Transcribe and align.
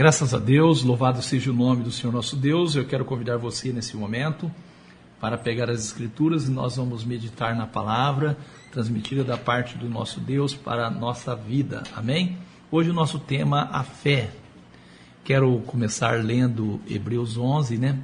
Graças 0.00 0.32
a 0.32 0.38
Deus, 0.38 0.82
louvado 0.82 1.20
seja 1.20 1.50
o 1.50 1.54
nome 1.54 1.84
do 1.84 1.92
Senhor 1.92 2.10
nosso 2.10 2.34
Deus. 2.34 2.74
Eu 2.74 2.86
quero 2.86 3.04
convidar 3.04 3.36
você 3.36 3.70
nesse 3.70 3.98
momento 3.98 4.50
para 5.20 5.36
pegar 5.36 5.68
as 5.68 5.84
Escrituras 5.84 6.48
e 6.48 6.50
nós 6.50 6.76
vamos 6.76 7.04
meditar 7.04 7.54
na 7.54 7.66
palavra 7.66 8.34
transmitida 8.72 9.22
da 9.22 9.36
parte 9.36 9.76
do 9.76 9.90
nosso 9.90 10.18
Deus 10.18 10.54
para 10.54 10.86
a 10.86 10.90
nossa 10.90 11.36
vida. 11.36 11.82
Amém? 11.94 12.38
Hoje 12.70 12.88
o 12.88 12.94
nosso 12.94 13.18
tema, 13.18 13.68
a 13.70 13.84
fé. 13.84 14.30
Quero 15.22 15.58
começar 15.66 16.24
lendo 16.24 16.80
Hebreus 16.88 17.36
11, 17.36 17.76
né? 17.76 17.98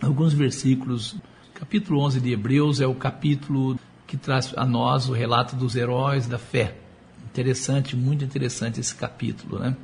Alguns 0.00 0.32
versículos. 0.32 1.16
Capítulo 1.54 2.02
11 2.02 2.20
de 2.20 2.30
Hebreus 2.30 2.80
é 2.80 2.86
o 2.86 2.94
capítulo 2.94 3.76
que 4.06 4.16
traz 4.16 4.54
a 4.56 4.64
nós 4.64 5.08
o 5.08 5.12
relato 5.12 5.56
dos 5.56 5.74
heróis 5.74 6.28
da 6.28 6.38
fé. 6.38 6.76
Interessante, 7.32 7.96
muito 7.96 8.24
interessante 8.24 8.78
esse 8.78 8.94
capítulo, 8.94 9.58
né? 9.58 9.76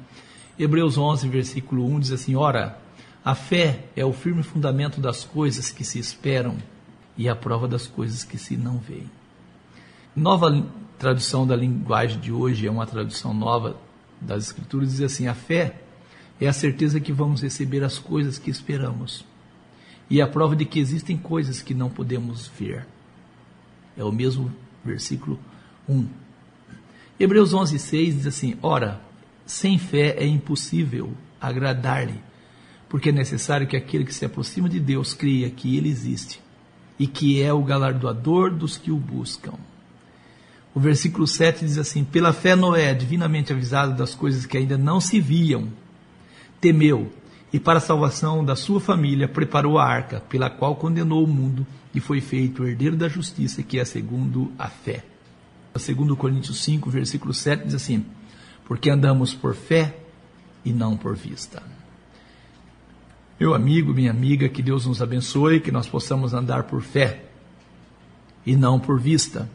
Hebreus 0.62 0.98
11, 0.98 1.26
versículo 1.26 1.86
1 1.86 2.00
diz 2.00 2.12
assim: 2.12 2.36
Ora, 2.36 2.78
a 3.24 3.34
fé 3.34 3.86
é 3.96 4.04
o 4.04 4.12
firme 4.12 4.42
fundamento 4.42 5.00
das 5.00 5.24
coisas 5.24 5.70
que 5.70 5.82
se 5.82 5.98
esperam 5.98 6.58
e 7.16 7.30
a 7.30 7.34
prova 7.34 7.66
das 7.66 7.86
coisas 7.86 8.24
que 8.24 8.36
se 8.36 8.58
não 8.58 8.76
veem. 8.76 9.10
Nova 10.14 10.66
tradução 10.98 11.46
da 11.46 11.56
linguagem 11.56 12.20
de 12.20 12.30
hoje, 12.30 12.66
é 12.66 12.70
uma 12.70 12.86
tradução 12.86 13.32
nova 13.32 13.74
das 14.20 14.48
Escrituras, 14.48 14.90
diz 14.90 15.00
assim: 15.00 15.28
A 15.28 15.34
fé 15.34 15.80
é 16.38 16.46
a 16.46 16.52
certeza 16.52 17.00
que 17.00 17.10
vamos 17.10 17.40
receber 17.40 17.82
as 17.82 17.98
coisas 17.98 18.36
que 18.36 18.50
esperamos 18.50 19.24
e 20.10 20.20
a 20.20 20.26
prova 20.26 20.54
de 20.54 20.66
que 20.66 20.78
existem 20.78 21.16
coisas 21.16 21.62
que 21.62 21.72
não 21.72 21.88
podemos 21.88 22.48
ver. 22.48 22.86
É 23.96 24.04
o 24.04 24.12
mesmo 24.12 24.52
versículo 24.84 25.38
1. 25.88 26.06
Hebreus 27.18 27.54
11, 27.54 27.78
6 27.78 28.14
diz 28.16 28.26
assim: 28.26 28.58
Ora, 28.60 29.00
sem 29.50 29.78
fé 29.78 30.14
é 30.16 30.26
impossível 30.26 31.12
agradar-lhe, 31.40 32.20
porque 32.88 33.08
é 33.08 33.12
necessário 33.12 33.66
que 33.66 33.76
aquele 33.76 34.04
que 34.04 34.14
se 34.14 34.24
aproxima 34.24 34.68
de 34.68 34.78
Deus 34.78 35.12
creia 35.12 35.50
que 35.50 35.76
ele 35.76 35.88
existe 35.88 36.40
e 36.98 37.06
que 37.06 37.42
é 37.42 37.52
o 37.52 37.64
galardoador 37.64 38.54
dos 38.54 38.76
que 38.76 38.92
o 38.92 38.96
buscam. 38.96 39.54
O 40.72 40.78
versículo 40.78 41.26
7 41.26 41.64
diz 41.64 41.78
assim: 41.78 42.04
Pela 42.04 42.32
fé, 42.32 42.54
Noé, 42.54 42.94
divinamente 42.94 43.52
avisado 43.52 43.96
das 43.96 44.14
coisas 44.14 44.46
que 44.46 44.56
ainda 44.56 44.78
não 44.78 45.00
se 45.00 45.20
viam, 45.20 45.68
temeu 46.60 47.12
e, 47.52 47.58
para 47.58 47.78
a 47.78 47.82
salvação 47.82 48.44
da 48.44 48.54
sua 48.54 48.80
família, 48.80 49.26
preparou 49.26 49.78
a 49.78 49.84
arca, 49.84 50.20
pela 50.20 50.48
qual 50.48 50.76
condenou 50.76 51.24
o 51.24 51.28
mundo 51.28 51.66
e 51.92 51.98
foi 51.98 52.20
feito 52.20 52.64
herdeiro 52.64 52.96
da 52.96 53.08
justiça, 53.08 53.64
que 53.64 53.80
é 53.80 53.84
segundo 53.84 54.52
a 54.56 54.68
fé. 54.68 55.04
Segundo 55.76 56.16
Coríntios 56.16 56.62
5, 56.62 56.88
versículo 56.88 57.34
7 57.34 57.64
diz 57.64 57.74
assim: 57.74 58.04
porque 58.70 58.88
andamos 58.88 59.34
por 59.34 59.52
fé 59.52 59.96
e 60.64 60.72
não 60.72 60.96
por 60.96 61.16
vista. 61.16 61.60
Meu 63.40 63.52
amigo, 63.52 63.92
minha 63.92 64.12
amiga, 64.12 64.48
que 64.48 64.62
Deus 64.62 64.86
nos 64.86 65.02
abençoe, 65.02 65.58
que 65.58 65.72
nós 65.72 65.88
possamos 65.88 66.34
andar 66.34 66.62
por 66.62 66.80
fé 66.80 67.24
e 68.46 68.54
não 68.54 68.78
por 68.78 69.00
vista. 69.00 69.50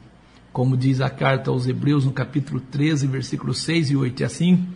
Como 0.51 0.75
diz 0.75 0.99
a 0.99 1.09
carta 1.09 1.49
aos 1.49 1.65
Hebreus 1.65 2.03
no 2.03 2.11
capítulo 2.11 2.59
13, 2.59 3.07
versículos 3.07 3.59
6 3.59 3.91
e 3.91 3.95
8, 3.95 4.19
e 4.19 4.25
assim, 4.25 4.67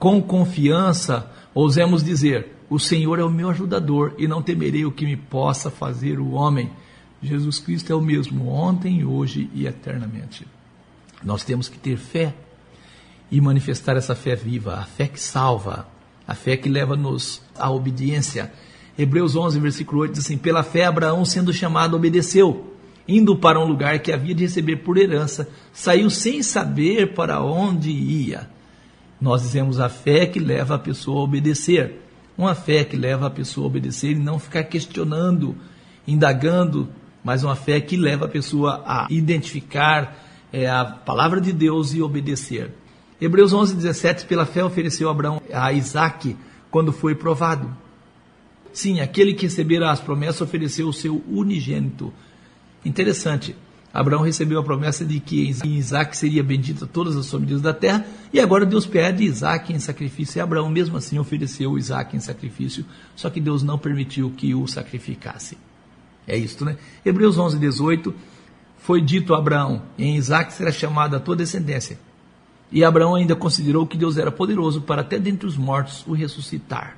com 0.00 0.20
confiança, 0.20 1.30
ousemos 1.54 2.02
dizer: 2.02 2.56
O 2.68 2.80
Senhor 2.80 3.20
é 3.20 3.24
o 3.24 3.30
meu 3.30 3.50
ajudador 3.50 4.14
e 4.18 4.26
não 4.26 4.42
temerei 4.42 4.84
o 4.84 4.90
que 4.90 5.04
me 5.04 5.16
possa 5.16 5.70
fazer 5.70 6.18
o 6.18 6.32
homem. 6.32 6.72
Jesus 7.22 7.60
Cristo 7.60 7.92
é 7.92 7.94
o 7.94 8.00
mesmo 8.00 8.48
ontem, 8.48 9.04
hoje 9.04 9.48
e 9.54 9.64
eternamente. 9.64 10.44
Nós 11.22 11.44
temos 11.44 11.68
que 11.68 11.78
ter 11.78 11.96
fé 11.96 12.34
e 13.30 13.40
manifestar 13.40 13.96
essa 13.96 14.14
fé 14.14 14.34
viva, 14.34 14.74
a 14.74 14.84
fé 14.84 15.08
que 15.08 15.20
salva, 15.20 15.86
a 16.26 16.34
fé 16.34 16.56
que 16.56 16.68
leva-nos 16.68 17.42
à 17.58 17.70
obediência. 17.70 18.52
Hebreus 18.98 19.36
11, 19.36 19.60
versículo 19.60 20.00
8 20.02 20.12
diz 20.12 20.24
assim: 20.24 20.38
Pela 20.38 20.62
fé, 20.62 20.84
Abraão, 20.84 21.24
sendo 21.24 21.52
chamado, 21.52 21.96
obedeceu, 21.96 22.74
indo 23.06 23.36
para 23.36 23.60
um 23.60 23.66
lugar 23.66 23.98
que 23.98 24.12
havia 24.12 24.34
de 24.34 24.44
receber 24.44 24.76
por 24.76 24.96
herança, 24.96 25.48
saiu 25.72 26.08
sem 26.08 26.42
saber 26.42 27.14
para 27.14 27.42
onde 27.42 27.90
ia. 27.90 28.48
Nós 29.20 29.42
dizemos 29.42 29.80
a 29.80 29.88
fé 29.88 30.26
que 30.26 30.38
leva 30.38 30.74
a 30.74 30.78
pessoa 30.78 31.20
a 31.20 31.24
obedecer, 31.24 32.00
uma 32.36 32.54
fé 32.54 32.84
que 32.84 32.96
leva 32.96 33.26
a 33.26 33.30
pessoa 33.30 33.66
a 33.66 33.68
obedecer 33.68 34.12
e 34.12 34.14
não 34.14 34.38
ficar 34.38 34.64
questionando, 34.64 35.56
indagando, 36.06 36.88
mas 37.24 37.42
uma 37.42 37.56
fé 37.56 37.80
que 37.80 37.96
leva 37.96 38.26
a 38.26 38.28
pessoa 38.28 38.82
a 38.86 39.06
identificar 39.10 40.16
é, 40.52 40.68
a 40.68 40.84
palavra 40.84 41.40
de 41.40 41.52
Deus 41.52 41.94
e 41.94 42.02
obedecer. 42.02 42.70
Hebreus 43.20 43.52
11, 43.52 43.74
17, 43.76 44.26
pela 44.26 44.44
fé 44.44 44.62
ofereceu 44.62 45.08
Abraão 45.08 45.40
a 45.52 45.72
Isaac 45.72 46.36
quando 46.70 46.92
foi 46.92 47.14
provado. 47.14 47.74
Sim, 48.72 49.00
aquele 49.00 49.32
que 49.32 49.46
recebera 49.46 49.90
as 49.90 50.00
promessas 50.00 50.42
ofereceu 50.42 50.86
o 50.88 50.92
seu 50.92 51.24
unigênito. 51.26 52.12
Interessante, 52.84 53.56
Abraão 53.92 54.20
recebeu 54.20 54.60
a 54.60 54.62
promessa 54.62 55.02
de 55.02 55.18
que 55.18 55.50
em 55.64 55.76
Isaac 55.76 56.14
seria 56.14 56.42
bendita 56.42 56.86
todas 56.86 57.16
as 57.16 57.30
famílias 57.30 57.62
da 57.62 57.72
terra, 57.72 58.04
e 58.30 58.38
agora 58.38 58.66
Deus 58.66 58.84
pede 58.84 59.24
Isaac 59.24 59.72
em 59.72 59.78
sacrifício, 59.78 60.38
e 60.38 60.40
Abraão 60.42 60.68
mesmo 60.68 60.98
assim 60.98 61.18
ofereceu 61.18 61.78
Isaac 61.78 62.14
em 62.14 62.20
sacrifício, 62.20 62.84
só 63.14 63.30
que 63.30 63.40
Deus 63.40 63.62
não 63.62 63.78
permitiu 63.78 64.30
que 64.36 64.54
o 64.54 64.66
sacrificasse. 64.66 65.56
É 66.28 66.36
isto, 66.36 66.66
né? 66.66 66.76
Hebreus 67.02 67.38
11, 67.38 67.58
18, 67.58 68.14
foi 68.76 69.00
dito 69.00 69.34
a 69.34 69.38
Abraão, 69.38 69.82
em 69.98 70.16
Isaac 70.16 70.52
será 70.52 70.70
chamada 70.70 71.16
a 71.16 71.20
tua 71.20 71.34
descendência, 71.34 71.98
e 72.70 72.84
Abraão 72.84 73.14
ainda 73.14 73.36
considerou 73.36 73.86
que 73.86 73.96
Deus 73.96 74.16
era 74.16 74.32
poderoso 74.32 74.80
para 74.80 75.02
até 75.02 75.18
dentre 75.18 75.46
os 75.46 75.56
mortos 75.56 76.04
o 76.06 76.12
ressuscitar. 76.12 76.96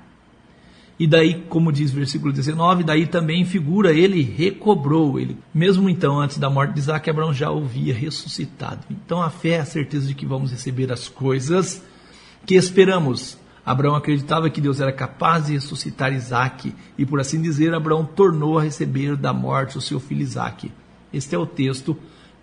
E 0.98 1.06
daí, 1.06 1.44
como 1.48 1.70
diz 1.70 1.92
versículo 1.92 2.32
19, 2.32 2.82
daí 2.82 3.06
também 3.06 3.44
figura 3.44 3.92
ele 3.92 4.20
recobrou 4.20 5.20
ele. 5.20 5.36
Mesmo 5.54 5.88
então, 5.88 6.18
antes 6.18 6.38
da 6.38 6.50
morte 6.50 6.72
de 6.72 6.80
Isaac, 6.80 7.08
Abraão 7.08 7.32
já 7.32 7.50
o 7.50 7.64
via 7.64 7.94
ressuscitado. 7.94 8.80
Então 8.90 9.22
a 9.22 9.30
fé 9.30 9.50
é 9.50 9.60
a 9.60 9.64
certeza 9.64 10.08
de 10.08 10.14
que 10.14 10.26
vamos 10.26 10.50
receber 10.50 10.90
as 10.90 11.08
coisas 11.08 11.84
que 12.44 12.56
esperamos. 12.56 13.38
Abraão 13.64 13.94
acreditava 13.94 14.50
que 14.50 14.60
Deus 14.60 14.80
era 14.80 14.90
capaz 14.90 15.46
de 15.46 15.52
ressuscitar 15.52 16.12
Isaac, 16.12 16.74
e 16.96 17.06
por 17.06 17.20
assim 17.20 17.40
dizer, 17.40 17.74
Abraão 17.74 18.04
tornou 18.04 18.58
a 18.58 18.62
receber 18.62 19.14
da 19.14 19.32
morte 19.32 19.78
o 19.78 19.80
seu 19.80 20.00
filho 20.00 20.22
Isaac. 20.22 20.72
Este 21.12 21.34
é 21.34 21.38
o 21.38 21.46
texto 21.46 21.96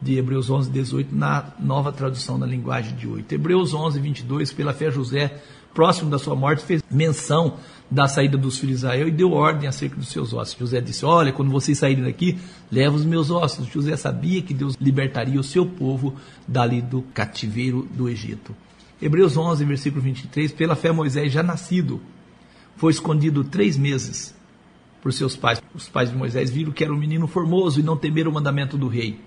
de 0.05 0.19
Hebreus 0.19 0.51
11, 0.51 0.69
18, 0.69 1.15
na 1.15 1.51
nova 1.59 1.91
tradução 1.91 2.37
na 2.37 2.45
linguagem 2.45 2.95
de 2.95 3.07
8. 3.07 3.33
Hebreus 3.33 3.73
11, 3.73 3.99
22, 3.99 4.53
pela 4.53 4.71
fé 4.71 4.91
José, 4.91 5.41
próximo 5.73 6.11
da 6.11 6.19
sua 6.19 6.35
morte, 6.35 6.63
fez 6.63 6.83
menção 6.91 7.57
da 7.89 8.07
saída 8.07 8.37
dos 8.37 8.59
filhos 8.59 8.81
de 8.81 8.85
Israel 8.85 9.07
e 9.07 9.11
deu 9.11 9.31
ordem 9.31 9.67
acerca 9.67 9.95
dos 9.95 10.09
seus 10.09 10.31
ossos. 10.31 10.55
José 10.59 10.79
disse: 10.79 11.03
Olha, 11.03 11.33
quando 11.33 11.49
vocês 11.49 11.79
saírem 11.79 12.03
daqui, 12.03 12.37
leva 12.71 12.95
os 12.95 13.03
meus 13.03 13.31
ossos. 13.31 13.65
José 13.65 13.97
sabia 13.97 14.43
que 14.43 14.53
Deus 14.53 14.75
libertaria 14.79 15.39
o 15.39 15.43
seu 15.43 15.65
povo 15.65 16.13
dali 16.47 16.83
do 16.83 17.01
cativeiro 17.01 17.87
do 17.91 18.07
Egito. 18.07 18.55
Hebreus 19.01 19.35
11, 19.35 19.65
versículo 19.65 20.03
23, 20.03 20.51
pela 20.51 20.75
fé 20.75 20.91
Moisés, 20.91 21.31
já 21.31 21.41
nascido, 21.41 21.99
foi 22.77 22.91
escondido 22.91 23.43
três 23.43 23.75
meses 23.75 24.35
por 25.01 25.11
seus 25.11 25.35
pais. 25.35 25.59
Os 25.73 25.89
pais 25.89 26.11
de 26.11 26.15
Moisés 26.15 26.51
viram 26.51 26.71
que 26.71 26.83
era 26.83 26.93
um 26.93 26.97
menino 26.97 27.25
formoso 27.25 27.79
e 27.79 27.83
não 27.83 27.97
temeram 27.97 28.29
o 28.29 28.33
mandamento 28.35 28.77
do 28.77 28.87
rei. 28.87 29.19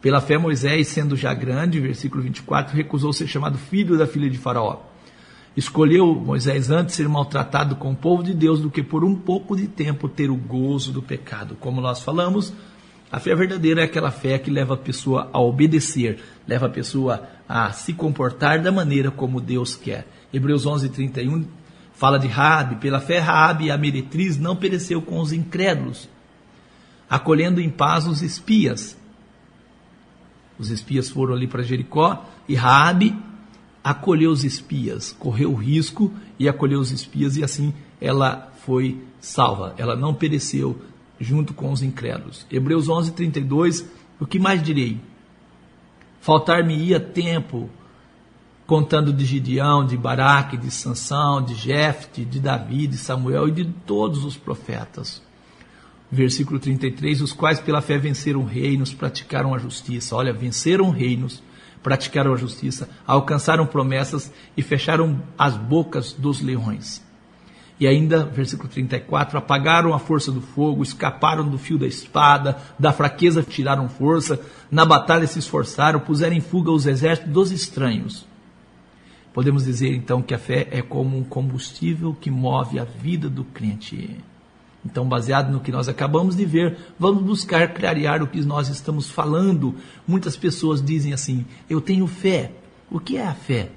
Pela 0.00 0.20
fé, 0.20 0.38
Moisés, 0.38 0.88
sendo 0.88 1.14
já 1.14 1.34
grande, 1.34 1.78
versículo 1.78 2.22
24, 2.22 2.74
recusou 2.74 3.12
ser 3.12 3.26
chamado 3.26 3.58
filho 3.58 3.98
da 3.98 4.06
filha 4.06 4.30
de 4.30 4.38
Faraó. 4.38 4.80
Escolheu 5.54 6.14
Moisés 6.14 6.70
antes 6.70 6.94
ser 6.94 7.08
maltratado 7.08 7.76
com 7.76 7.92
o 7.92 7.96
povo 7.96 8.22
de 8.22 8.32
Deus 8.32 8.60
do 8.60 8.70
que 8.70 8.82
por 8.82 9.04
um 9.04 9.14
pouco 9.14 9.54
de 9.54 9.66
tempo 9.66 10.08
ter 10.08 10.30
o 10.30 10.36
gozo 10.36 10.90
do 10.90 11.02
pecado. 11.02 11.54
Como 11.60 11.82
nós 11.82 12.02
falamos, 12.02 12.52
a 13.12 13.20
fé 13.20 13.34
verdadeira 13.34 13.82
é 13.82 13.84
aquela 13.84 14.10
fé 14.10 14.38
que 14.38 14.50
leva 14.50 14.74
a 14.74 14.78
pessoa 14.78 15.28
a 15.32 15.40
obedecer, 15.40 16.18
leva 16.46 16.66
a 16.66 16.70
pessoa 16.70 17.28
a 17.46 17.70
se 17.72 17.92
comportar 17.92 18.62
da 18.62 18.72
maneira 18.72 19.10
como 19.10 19.40
Deus 19.40 19.74
quer. 19.74 20.06
Hebreus 20.32 20.64
11, 20.64 20.88
31 20.88 21.44
fala 21.92 22.18
de 22.18 22.28
Raabe. 22.28 22.76
Pela 22.76 23.00
fé, 23.00 23.18
Raabe, 23.18 23.70
a 23.70 23.76
meretriz, 23.76 24.38
não 24.38 24.56
pereceu 24.56 25.02
com 25.02 25.20
os 25.20 25.32
incrédulos, 25.32 26.08
acolhendo 27.08 27.60
em 27.60 27.68
paz 27.68 28.06
os 28.06 28.22
espias 28.22 28.96
os 30.60 30.70
espias 30.70 31.08
foram 31.08 31.34
ali 31.34 31.48
para 31.48 31.62
Jericó 31.62 32.22
e 32.46 32.54
Raabe 32.54 33.16
acolheu 33.82 34.30
os 34.30 34.44
espias, 34.44 35.16
correu 35.18 35.50
o 35.50 35.54
risco 35.54 36.12
e 36.38 36.46
acolheu 36.46 36.78
os 36.78 36.92
espias 36.92 37.38
e 37.38 37.42
assim 37.42 37.72
ela 37.98 38.52
foi 38.64 39.02
salva. 39.18 39.74
Ela 39.78 39.96
não 39.96 40.12
pereceu 40.12 40.78
junto 41.18 41.54
com 41.54 41.72
os 41.72 41.82
incrédulos. 41.82 42.46
Hebreus 42.50 42.88
11:32, 42.88 43.86
o 44.20 44.26
que 44.26 44.38
mais 44.38 44.62
direi? 44.62 45.00
Faltar-me-ia 46.20 47.00
tempo 47.00 47.70
contando 48.66 49.14
de 49.14 49.24
Gideão, 49.24 49.86
de 49.86 49.96
Baraque, 49.96 50.58
de 50.58 50.70
Sansão, 50.70 51.42
de 51.42 51.54
Jefte, 51.54 52.22
de 52.22 52.38
Davi, 52.38 52.86
de 52.86 52.98
Samuel 52.98 53.48
e 53.48 53.52
de 53.52 53.64
todos 53.64 54.26
os 54.26 54.36
profetas 54.36 55.22
versículo 56.10 56.58
33, 56.58 57.22
os 57.22 57.32
quais 57.32 57.60
pela 57.60 57.80
fé 57.80 57.96
venceram 57.96 58.44
reinos, 58.44 58.92
praticaram 58.92 59.54
a 59.54 59.58
justiça. 59.58 60.16
Olha, 60.16 60.32
venceram 60.32 60.90
reinos, 60.90 61.42
praticaram 61.82 62.32
a 62.32 62.36
justiça, 62.36 62.88
alcançaram 63.06 63.66
promessas 63.66 64.32
e 64.56 64.62
fecharam 64.62 65.22
as 65.38 65.56
bocas 65.56 66.12
dos 66.12 66.40
leões. 66.40 67.02
E 67.78 67.86
ainda, 67.86 68.26
versículo 68.26 68.68
34, 68.68 69.38
apagaram 69.38 69.94
a 69.94 69.98
força 69.98 70.30
do 70.30 70.42
fogo, 70.42 70.82
escaparam 70.82 71.48
do 71.48 71.56
fio 71.56 71.78
da 71.78 71.86
espada, 71.86 72.58
da 72.78 72.92
fraqueza 72.92 73.42
tiraram 73.42 73.88
força, 73.88 74.38
na 74.70 74.84
batalha 74.84 75.26
se 75.26 75.38
esforçaram, 75.38 75.98
puseram 75.98 76.36
em 76.36 76.42
fuga 76.42 76.70
os 76.70 76.86
exércitos 76.86 77.32
dos 77.32 77.50
estranhos. 77.50 78.26
Podemos 79.32 79.64
dizer 79.64 79.94
então 79.94 80.20
que 80.20 80.34
a 80.34 80.38
fé 80.38 80.68
é 80.70 80.82
como 80.82 81.16
um 81.16 81.24
combustível 81.24 82.12
que 82.12 82.30
move 82.30 82.78
a 82.78 82.84
vida 82.84 83.30
do 83.30 83.44
crente. 83.44 84.18
Então, 84.84 85.06
baseado 85.06 85.52
no 85.52 85.60
que 85.60 85.70
nós 85.70 85.88
acabamos 85.88 86.34
de 86.34 86.44
ver, 86.44 86.76
vamos 86.98 87.22
buscar 87.22 87.74
clarear 87.74 88.22
o 88.22 88.26
que 88.26 88.40
nós 88.40 88.68
estamos 88.68 89.10
falando. 89.10 89.74
Muitas 90.08 90.36
pessoas 90.36 90.82
dizem 90.82 91.12
assim: 91.12 91.44
Eu 91.68 91.80
tenho 91.80 92.06
fé. 92.06 92.52
O 92.90 92.98
que 92.98 93.16
é 93.16 93.26
a 93.26 93.34
fé? 93.34 93.70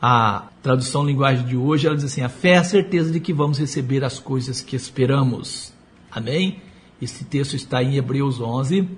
A 0.00 0.48
tradução 0.62 1.04
linguagem 1.04 1.46
de 1.46 1.56
hoje, 1.56 1.86
ela 1.86 1.94
diz 1.94 2.06
assim: 2.06 2.22
a 2.22 2.28
fé 2.28 2.50
é 2.52 2.58
a 2.58 2.64
certeza 2.64 3.12
de 3.12 3.20
que 3.20 3.32
vamos 3.32 3.58
receber 3.58 4.02
as 4.02 4.18
coisas 4.18 4.60
que 4.60 4.74
esperamos. 4.74 5.72
Amém? 6.10 6.60
Esse 7.00 7.24
texto 7.24 7.54
está 7.54 7.82
em 7.82 7.96
Hebreus 7.96 8.40
11, 8.40 8.88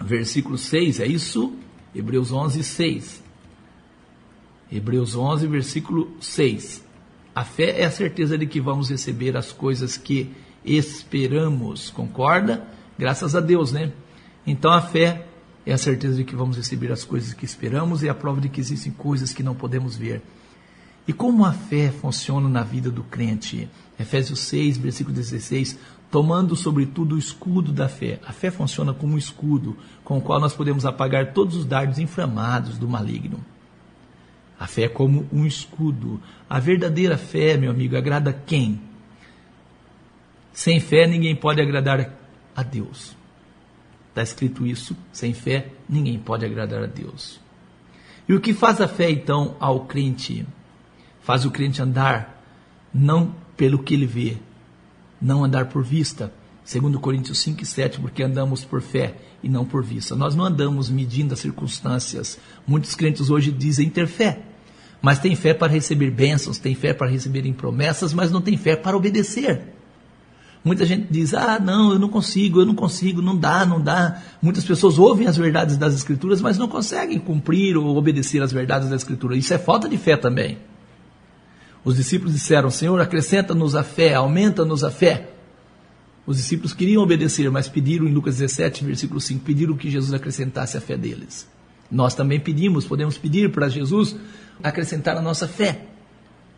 versículo 0.00 0.58
6, 0.58 1.00
é 1.00 1.06
isso? 1.06 1.52
Hebreus 1.94 2.32
11, 2.32 2.64
6. 2.64 3.22
Hebreus 4.72 5.14
11, 5.14 5.46
versículo 5.46 6.10
6. 6.20 6.84
A 7.34 7.44
fé 7.44 7.80
é 7.80 7.84
a 7.84 7.90
certeza 7.90 8.36
de 8.38 8.46
que 8.46 8.60
vamos 8.60 8.90
receber 8.90 9.36
as 9.36 9.52
coisas 9.52 9.96
que 9.96 10.32
esperamos, 10.64 11.90
concorda? 11.90 12.66
Graças 12.98 13.34
a 13.34 13.40
Deus, 13.40 13.72
né? 13.72 13.92
Então 14.46 14.72
a 14.72 14.80
fé 14.80 15.26
é 15.66 15.72
a 15.72 15.78
certeza 15.78 16.16
de 16.16 16.24
que 16.24 16.36
vamos 16.36 16.56
receber 16.56 16.92
as 16.92 17.04
coisas 17.04 17.32
que 17.32 17.44
esperamos 17.44 18.02
e 18.02 18.08
a 18.08 18.14
prova 18.14 18.40
de 18.40 18.48
que 18.48 18.60
existem 18.60 18.92
coisas 18.92 19.32
que 19.32 19.42
não 19.42 19.54
podemos 19.54 19.96
ver. 19.96 20.22
E 21.06 21.12
como 21.12 21.44
a 21.44 21.52
fé 21.52 21.90
funciona 21.90 22.48
na 22.48 22.62
vida 22.62 22.90
do 22.90 23.02
crente? 23.02 23.68
Efésios 23.98 24.40
6, 24.40 24.78
versículo 24.78 25.14
16, 25.14 25.78
tomando 26.10 26.56
sobretudo 26.56 27.14
o 27.14 27.18
escudo 27.18 27.72
da 27.72 27.88
fé. 27.88 28.20
A 28.26 28.32
fé 28.32 28.50
funciona 28.50 28.94
como 28.94 29.14
um 29.14 29.18
escudo 29.18 29.76
com 30.02 30.18
o 30.18 30.20
qual 30.20 30.40
nós 30.40 30.54
podemos 30.54 30.86
apagar 30.86 31.32
todos 31.32 31.56
os 31.56 31.66
dardos 31.66 31.98
inflamados 31.98 32.78
do 32.78 32.88
maligno. 32.88 33.38
A 34.58 34.66
fé 34.66 34.84
é 34.84 34.88
como 34.88 35.26
um 35.32 35.44
escudo. 35.44 36.20
A 36.48 36.58
verdadeira 36.58 37.18
fé, 37.18 37.56
meu 37.56 37.70
amigo, 37.70 37.96
agrada 37.96 38.32
quem? 38.32 38.80
Sem 40.54 40.78
fé 40.78 41.04
ninguém 41.04 41.34
pode 41.34 41.60
agradar 41.60 42.14
a 42.54 42.62
Deus. 42.62 43.16
Está 44.10 44.22
escrito 44.22 44.64
isso, 44.64 44.96
sem 45.12 45.34
fé 45.34 45.72
ninguém 45.88 46.16
pode 46.16 46.46
agradar 46.46 46.84
a 46.84 46.86
Deus. 46.86 47.40
E 48.28 48.32
o 48.32 48.40
que 48.40 48.54
faz 48.54 48.80
a 48.80 48.86
fé 48.86 49.10
então 49.10 49.56
ao 49.58 49.84
crente? 49.86 50.46
Faz 51.20 51.44
o 51.44 51.50
crente 51.50 51.82
andar 51.82 52.40
não 52.94 53.34
pelo 53.56 53.82
que 53.82 53.94
ele 53.94 54.06
vê, 54.06 54.36
não 55.20 55.44
andar 55.44 55.66
por 55.66 55.82
vista. 55.82 56.32
Segundo 56.64 57.00
Coríntios 57.00 57.40
5 57.40 57.62
e 57.62 57.66
7, 57.66 58.00
porque 58.00 58.22
andamos 58.22 58.64
por 58.64 58.80
fé 58.80 59.16
e 59.42 59.48
não 59.48 59.66
por 59.66 59.84
vista. 59.84 60.14
Nós 60.14 60.34
não 60.36 60.44
andamos 60.44 60.88
medindo 60.88 61.34
as 61.34 61.40
circunstâncias. 61.40 62.38
Muitos 62.66 62.94
crentes 62.94 63.28
hoje 63.28 63.50
dizem 63.50 63.90
ter 63.90 64.06
fé, 64.06 64.40
mas 65.02 65.18
tem 65.18 65.34
fé 65.34 65.52
para 65.52 65.70
receber 65.70 66.10
bênçãos, 66.10 66.58
tem 66.58 66.74
fé 66.74 66.94
para 66.94 67.10
receberem 67.10 67.52
promessas, 67.52 68.14
mas 68.14 68.30
não 68.30 68.40
tem 68.40 68.56
fé 68.56 68.76
para 68.76 68.96
obedecer. 68.96 69.74
Muita 70.64 70.86
gente 70.86 71.06
diz: 71.10 71.34
ah, 71.34 71.60
não, 71.60 71.92
eu 71.92 71.98
não 71.98 72.08
consigo, 72.08 72.60
eu 72.60 72.66
não 72.66 72.74
consigo, 72.74 73.20
não 73.20 73.36
dá, 73.36 73.66
não 73.66 73.80
dá. 73.80 74.22
Muitas 74.40 74.64
pessoas 74.64 74.98
ouvem 74.98 75.26
as 75.26 75.36
verdades 75.36 75.76
das 75.76 75.94
Escrituras, 75.94 76.40
mas 76.40 76.56
não 76.56 76.66
conseguem 76.66 77.18
cumprir 77.18 77.76
ou 77.76 77.94
obedecer 77.96 78.42
as 78.42 78.50
verdades 78.50 78.88
da 78.88 78.96
Escritura. 78.96 79.36
Isso 79.36 79.52
é 79.52 79.58
falta 79.58 79.86
de 79.86 79.98
fé 79.98 80.16
também. 80.16 80.56
Os 81.84 81.96
discípulos 81.96 82.32
disseram: 82.32 82.70
Senhor, 82.70 82.98
acrescenta-nos 82.98 83.76
a 83.76 83.82
fé, 83.82 84.14
aumenta-nos 84.14 84.82
a 84.82 84.90
fé. 84.90 85.28
Os 86.26 86.38
discípulos 86.38 86.72
queriam 86.72 87.02
obedecer, 87.02 87.50
mas 87.50 87.68
pediram 87.68 88.06
em 88.06 88.12
Lucas 88.14 88.38
17, 88.38 88.82
versículo 88.84 89.20
5, 89.20 89.44
pediram 89.44 89.76
que 89.76 89.90
Jesus 89.90 90.14
acrescentasse 90.14 90.78
a 90.78 90.80
fé 90.80 90.96
deles. 90.96 91.46
Nós 91.90 92.14
também 92.14 92.40
pedimos, 92.40 92.86
podemos 92.86 93.18
pedir 93.18 93.52
para 93.52 93.68
Jesus 93.68 94.16
acrescentar 94.62 95.18
a 95.18 95.20
nossa 95.20 95.46
fé. 95.46 95.88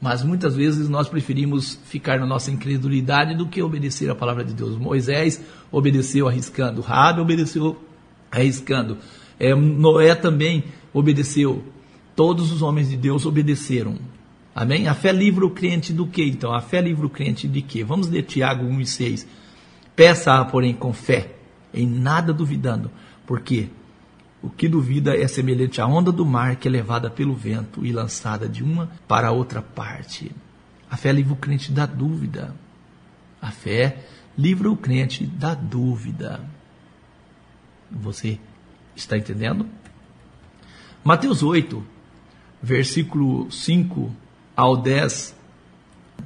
Mas 0.01 0.23
muitas 0.23 0.55
vezes 0.55 0.89
nós 0.89 1.09
preferimos 1.09 1.79
ficar 1.87 2.21
na 2.21 2.27
nossa 2.27 2.51
incredulidade 2.51 3.35
do 3.35 3.47
que 3.47 3.63
obedecer 3.63 4.11
a 4.11 4.15
palavra 4.15 4.45
de 4.45 4.53
Deus. 4.53 4.77
Moisés 4.77 5.41
obedeceu 5.73 6.29
arriscando, 6.29 6.81
Rabi 6.83 7.21
obedeceu 7.21 7.77
arriscando, 8.31 8.99
é, 9.39 9.55
Noé 9.55 10.15
também 10.15 10.65
obedeceu. 10.93 11.65
Todos 12.15 12.53
os 12.53 12.63
homens 12.63 12.89
de 12.89 12.97
Deus 12.97 13.27
obedeceram. 13.27 13.99
Amém? 14.55 14.89
A 14.89 14.95
fé 14.95 15.13
livra 15.13 15.45
o 15.45 15.51
crente 15.51 15.93
do 15.93 16.07
que 16.07 16.25
então? 16.25 16.55
A 16.55 16.63
fé 16.63 16.81
livra 16.81 17.07
o 17.07 17.11
crente 17.11 17.47
de 17.47 17.61
quê? 17.61 17.85
Vamos 17.85 18.09
ler 18.09 18.23
Tiago 18.23 18.65
1 18.65 18.81
e 18.81 18.87
6. 18.87 19.27
Peça, 19.95 20.45
porém, 20.47 20.73
com 20.73 20.93
fé, 20.93 21.35
em 21.75 21.87
nada 21.87 22.33
duvidando. 22.33 22.91
Por 23.27 23.41
quê? 23.41 23.69
O 24.47 24.51
que 24.51 24.69
duvida 24.69 25.17
é 25.17 25.27
semelhante 25.27 25.81
à 25.81 25.87
onda 25.89 26.13
do 26.13 26.25
mar 26.25 26.55
que 26.55 26.69
é 26.69 26.71
levada 26.71 27.11
pelo 27.11 27.35
vento 27.35 27.85
e 27.85 27.91
lançada 27.91 28.49
de 28.49 28.63
uma 28.63 28.89
para 29.09 29.33
outra 29.33 29.61
parte. 29.61 30.31
A 30.89 30.97
fé 30.97 31.11
livra 31.11 31.33
o 31.33 31.37
crente 31.37 31.73
da 31.73 31.85
dúvida. 31.85 32.55
A 33.43 33.51
fé 33.51 34.05
livra 34.39 34.71
o 34.71 34.77
crente 34.77 35.27
da 35.27 35.53
dúvida. 35.53 36.49
Você 37.91 38.39
está 38.95 39.19
entendendo? 39.19 39.67
Mateus 41.03 41.43
8, 41.43 41.85
versículo 42.63 43.51
5 43.51 44.15
ao 44.55 44.77
10. 44.77 45.35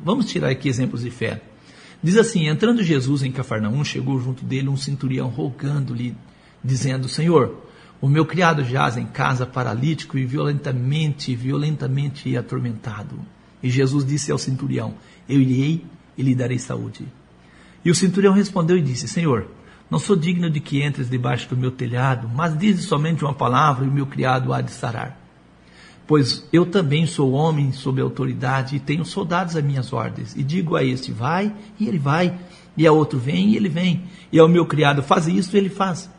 Vamos 0.04 0.26
tirar 0.26 0.50
aqui 0.50 0.68
exemplos 0.68 1.00
de 1.00 1.10
fé. 1.10 1.40
Diz 2.02 2.18
assim: 2.18 2.48
Entrando 2.48 2.82
Jesus 2.82 3.22
em 3.22 3.32
Cafarnaum, 3.32 3.82
chegou 3.82 4.20
junto 4.20 4.44
dele 4.44 4.68
um 4.68 4.76
centurião 4.76 5.28
rogando-lhe, 5.28 6.14
dizendo: 6.62 7.08
Senhor, 7.08 7.69
o 8.00 8.08
meu 8.08 8.24
criado 8.24 8.64
jaz 8.64 8.96
em 8.96 9.06
casa 9.06 9.44
paralítico 9.44 10.16
e 10.16 10.24
violentamente, 10.24 11.34
violentamente 11.34 12.34
atormentado. 12.36 13.18
E 13.62 13.68
Jesus 13.68 14.04
disse 14.04 14.32
ao 14.32 14.38
centurião: 14.38 14.94
Eu 15.28 15.40
irei 15.40 15.84
e 16.16 16.22
lhe 16.22 16.34
darei 16.34 16.58
saúde. 16.58 17.06
E 17.84 17.90
o 17.90 17.94
centurião 17.94 18.32
respondeu 18.32 18.78
e 18.78 18.82
disse: 18.82 19.06
Senhor, 19.06 19.48
não 19.90 19.98
sou 19.98 20.16
digno 20.16 20.48
de 20.48 20.60
que 20.60 20.82
entres 20.82 21.10
debaixo 21.10 21.48
do 21.50 21.56
meu 21.56 21.70
telhado, 21.70 22.28
mas 22.34 22.56
dize 22.56 22.82
somente 22.82 23.24
uma 23.24 23.34
palavra 23.34 23.84
e 23.84 23.88
o 23.88 23.92
meu 23.92 24.06
criado 24.06 24.52
há 24.52 24.62
de 24.62 24.70
sarar. 24.70 25.18
Pois 26.06 26.48
eu 26.52 26.66
também 26.66 27.06
sou 27.06 27.32
homem 27.32 27.70
sob 27.70 28.00
autoridade 28.00 28.76
e 28.76 28.80
tenho 28.80 29.04
soldados 29.04 29.56
às 29.56 29.62
minhas 29.62 29.92
ordens. 29.92 30.34
E 30.34 30.42
digo 30.42 30.74
a 30.74 30.82
este: 30.82 31.12
vai, 31.12 31.52
e 31.78 31.86
ele 31.86 31.98
vai. 31.98 32.34
E 32.76 32.86
a 32.86 32.92
outro: 32.92 33.18
vem, 33.18 33.50
e 33.50 33.56
ele 33.56 33.68
vem. 33.68 34.04
E 34.32 34.38
ao 34.38 34.48
meu 34.48 34.64
criado: 34.64 35.02
faz 35.02 35.28
isto, 35.28 35.54
e 35.54 35.58
ele 35.58 35.68
faz. 35.68 36.10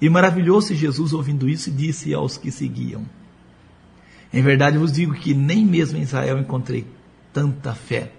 E 0.00 0.08
maravilhou-se 0.08 0.74
Jesus 0.74 1.12
ouvindo 1.12 1.48
isso 1.48 1.68
e 1.68 1.72
disse 1.72 2.14
aos 2.14 2.38
que 2.38 2.50
seguiam: 2.50 3.04
Em 4.32 4.42
verdade 4.42 4.78
vos 4.78 4.92
digo 4.92 5.14
que 5.14 5.34
nem 5.34 5.64
mesmo 5.64 5.98
em 5.98 6.02
Israel 6.02 6.38
encontrei 6.38 6.86
tanta 7.32 7.74
fé. 7.74 8.12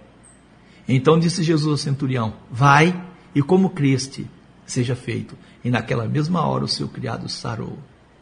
Então 0.86 1.18
disse 1.18 1.42
Jesus 1.42 1.70
ao 1.70 1.76
centurião: 1.76 2.34
Vai 2.50 3.04
e 3.34 3.42
como 3.42 3.70
creste, 3.70 4.28
seja 4.66 4.94
feito. 4.94 5.36
E 5.64 5.70
naquela 5.70 6.06
mesma 6.06 6.46
hora 6.46 6.64
o 6.64 6.68
seu 6.68 6.88
criado 6.88 7.28
sarou. 7.28 7.78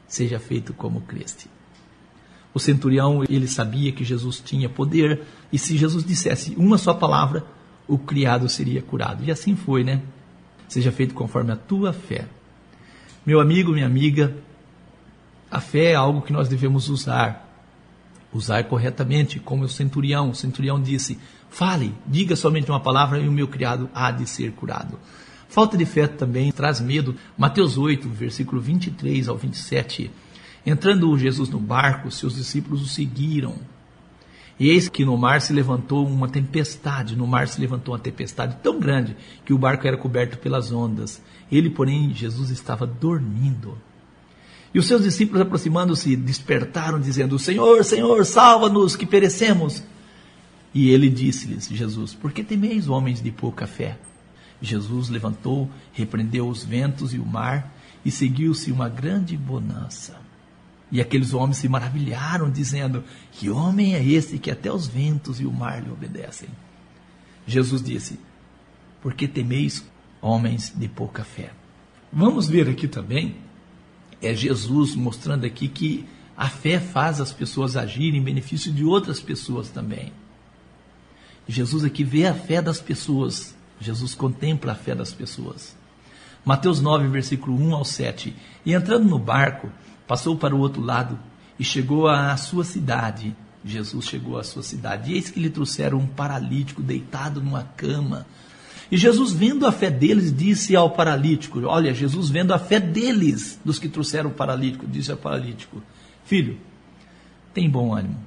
Seja 0.06 0.38
feito 0.38 0.72
como 0.72 1.02
creste. 1.02 1.48
O 2.52 2.58
centurião, 2.58 3.22
ele 3.28 3.46
sabia 3.46 3.92
que 3.92 4.04
Jesus 4.04 4.40
tinha 4.44 4.68
poder, 4.68 5.22
e 5.52 5.58
se 5.58 5.76
Jesus 5.76 6.04
dissesse 6.04 6.54
uma 6.56 6.76
só 6.76 6.92
palavra, 6.92 7.44
o 7.86 7.96
criado 7.96 8.48
seria 8.48 8.82
curado. 8.82 9.22
E 9.24 9.30
assim 9.30 9.54
foi, 9.54 9.84
né? 9.84 10.02
Seja 10.68 10.90
feito 10.90 11.14
conforme 11.14 11.52
a 11.52 11.56
tua 11.56 11.92
fé. 11.92 12.26
Meu 13.24 13.38
amigo, 13.38 13.72
minha 13.72 13.86
amiga, 13.86 14.34
a 15.50 15.60
fé 15.60 15.92
é 15.92 15.94
algo 15.94 16.22
que 16.22 16.32
nós 16.32 16.48
devemos 16.48 16.88
usar, 16.88 17.46
usar 18.32 18.64
corretamente, 18.64 19.38
como 19.38 19.64
o 19.64 19.68
centurião. 19.68 20.30
O 20.30 20.34
centurião 20.34 20.80
disse: 20.80 21.18
Fale, 21.50 21.94
diga 22.06 22.34
somente 22.34 22.70
uma 22.70 22.80
palavra 22.80 23.18
e 23.18 23.28
o 23.28 23.32
meu 23.32 23.46
criado 23.46 23.90
há 23.94 24.10
de 24.10 24.26
ser 24.26 24.52
curado. 24.52 24.98
Falta 25.50 25.76
de 25.76 25.84
fé 25.84 26.06
também 26.06 26.50
traz 26.50 26.80
medo. 26.80 27.14
Mateus 27.36 27.76
8, 27.76 28.08
versículo 28.08 28.60
23 28.60 29.28
ao 29.28 29.36
27. 29.36 30.10
Entrando 30.64 31.18
Jesus 31.18 31.50
no 31.50 31.58
barco, 31.58 32.10
seus 32.10 32.36
discípulos 32.36 32.82
o 32.82 32.86
seguiram. 32.86 33.56
E 34.60 34.68
eis 34.68 34.90
que 34.90 35.06
no 35.06 35.16
mar 35.16 35.40
se 35.40 35.54
levantou 35.54 36.06
uma 36.06 36.28
tempestade, 36.28 37.16
no 37.16 37.26
mar 37.26 37.48
se 37.48 37.58
levantou 37.58 37.94
uma 37.94 37.98
tempestade 37.98 38.58
tão 38.62 38.78
grande 38.78 39.16
que 39.42 39.54
o 39.54 39.58
barco 39.58 39.86
era 39.86 39.96
coberto 39.96 40.36
pelas 40.36 40.70
ondas. 40.70 41.22
Ele, 41.50 41.70
porém, 41.70 42.14
Jesus 42.14 42.50
estava 42.50 42.86
dormindo. 42.86 43.78
E 44.74 44.78
os 44.78 44.86
seus 44.86 45.02
discípulos, 45.02 45.40
aproximando-se, 45.40 46.14
despertaram, 46.14 47.00
dizendo: 47.00 47.38
Senhor, 47.38 47.82
Senhor, 47.82 48.22
salva-nos, 48.26 48.94
que 48.94 49.06
perecemos. 49.06 49.82
E 50.74 50.90
ele 50.90 51.08
disse-lhes: 51.08 51.66
Jesus, 51.66 52.12
por 52.12 52.30
que 52.30 52.44
temeis, 52.44 52.86
homens 52.86 53.22
de 53.22 53.30
pouca 53.30 53.66
fé? 53.66 53.98
Jesus 54.60 55.08
levantou, 55.08 55.70
repreendeu 55.90 56.46
os 56.46 56.62
ventos 56.62 57.14
e 57.14 57.18
o 57.18 57.24
mar, 57.24 57.74
e 58.04 58.10
seguiu-se 58.10 58.70
uma 58.70 58.90
grande 58.90 59.38
bonança. 59.38 60.20
E 60.92 61.00
aqueles 61.00 61.32
homens 61.32 61.58
se 61.58 61.68
maravilharam, 61.68 62.50
dizendo: 62.50 63.04
Que 63.32 63.48
homem 63.48 63.94
é 63.94 64.04
esse 64.04 64.38
que 64.38 64.50
até 64.50 64.72
os 64.72 64.86
ventos 64.86 65.40
e 65.40 65.46
o 65.46 65.52
mar 65.52 65.82
lhe 65.82 65.90
obedecem? 65.90 66.48
Jesus 67.46 67.82
disse: 67.82 68.18
Porque 69.00 69.28
temeis 69.28 69.84
homens 70.20 70.72
de 70.74 70.88
pouca 70.88 71.24
fé. 71.24 71.50
Vamos 72.12 72.48
ver 72.48 72.68
aqui 72.68 72.88
também, 72.88 73.36
é 74.20 74.34
Jesus 74.34 74.94
mostrando 74.96 75.44
aqui 75.44 75.68
que 75.68 76.06
a 76.36 76.48
fé 76.48 76.80
faz 76.80 77.20
as 77.20 77.32
pessoas 77.32 77.76
agirem 77.76 78.20
em 78.20 78.24
benefício 78.24 78.72
de 78.72 78.84
outras 78.84 79.20
pessoas 79.20 79.68
também. 79.68 80.12
Jesus 81.46 81.84
aqui 81.84 82.02
vê 82.02 82.26
a 82.26 82.34
fé 82.34 82.62
das 82.62 82.80
pessoas. 82.80 83.54
Jesus 83.80 84.14
contempla 84.14 84.72
a 84.72 84.74
fé 84.74 84.94
das 84.94 85.12
pessoas. 85.12 85.76
Mateus 86.44 86.80
9, 86.80 87.08
versículo 87.08 87.56
1 87.56 87.74
ao 87.74 87.84
7. 87.84 88.34
E 88.64 88.72
entrando 88.72 89.08
no 89.08 89.18
barco, 89.18 89.70
passou 90.10 90.36
para 90.36 90.52
o 90.52 90.58
outro 90.58 90.82
lado 90.82 91.16
e 91.56 91.62
chegou 91.62 92.08
à 92.08 92.36
sua 92.36 92.64
cidade. 92.64 93.32
Jesus 93.64 94.06
chegou 94.06 94.36
à 94.36 94.42
sua 94.42 94.60
cidade. 94.60 95.12
E 95.12 95.14
eis 95.14 95.30
que 95.30 95.38
lhe 95.38 95.48
trouxeram 95.48 95.98
um 95.98 96.06
paralítico 96.08 96.82
deitado 96.82 97.40
numa 97.40 97.62
cama. 97.76 98.26
E 98.90 98.96
Jesus, 98.96 99.32
vendo 99.32 99.64
a 99.64 99.70
fé 99.70 99.88
deles, 99.88 100.36
disse 100.36 100.74
ao 100.74 100.90
paralítico: 100.90 101.60
Olha, 101.60 101.94
Jesus, 101.94 102.28
vendo 102.28 102.52
a 102.52 102.58
fé 102.58 102.80
deles, 102.80 103.60
dos 103.64 103.78
que 103.78 103.88
trouxeram 103.88 104.30
o 104.30 104.32
paralítico, 104.32 104.84
disse 104.84 105.12
ao 105.12 105.16
paralítico: 105.16 105.80
Filho, 106.24 106.58
tem 107.54 107.70
bom 107.70 107.94
ânimo, 107.94 108.18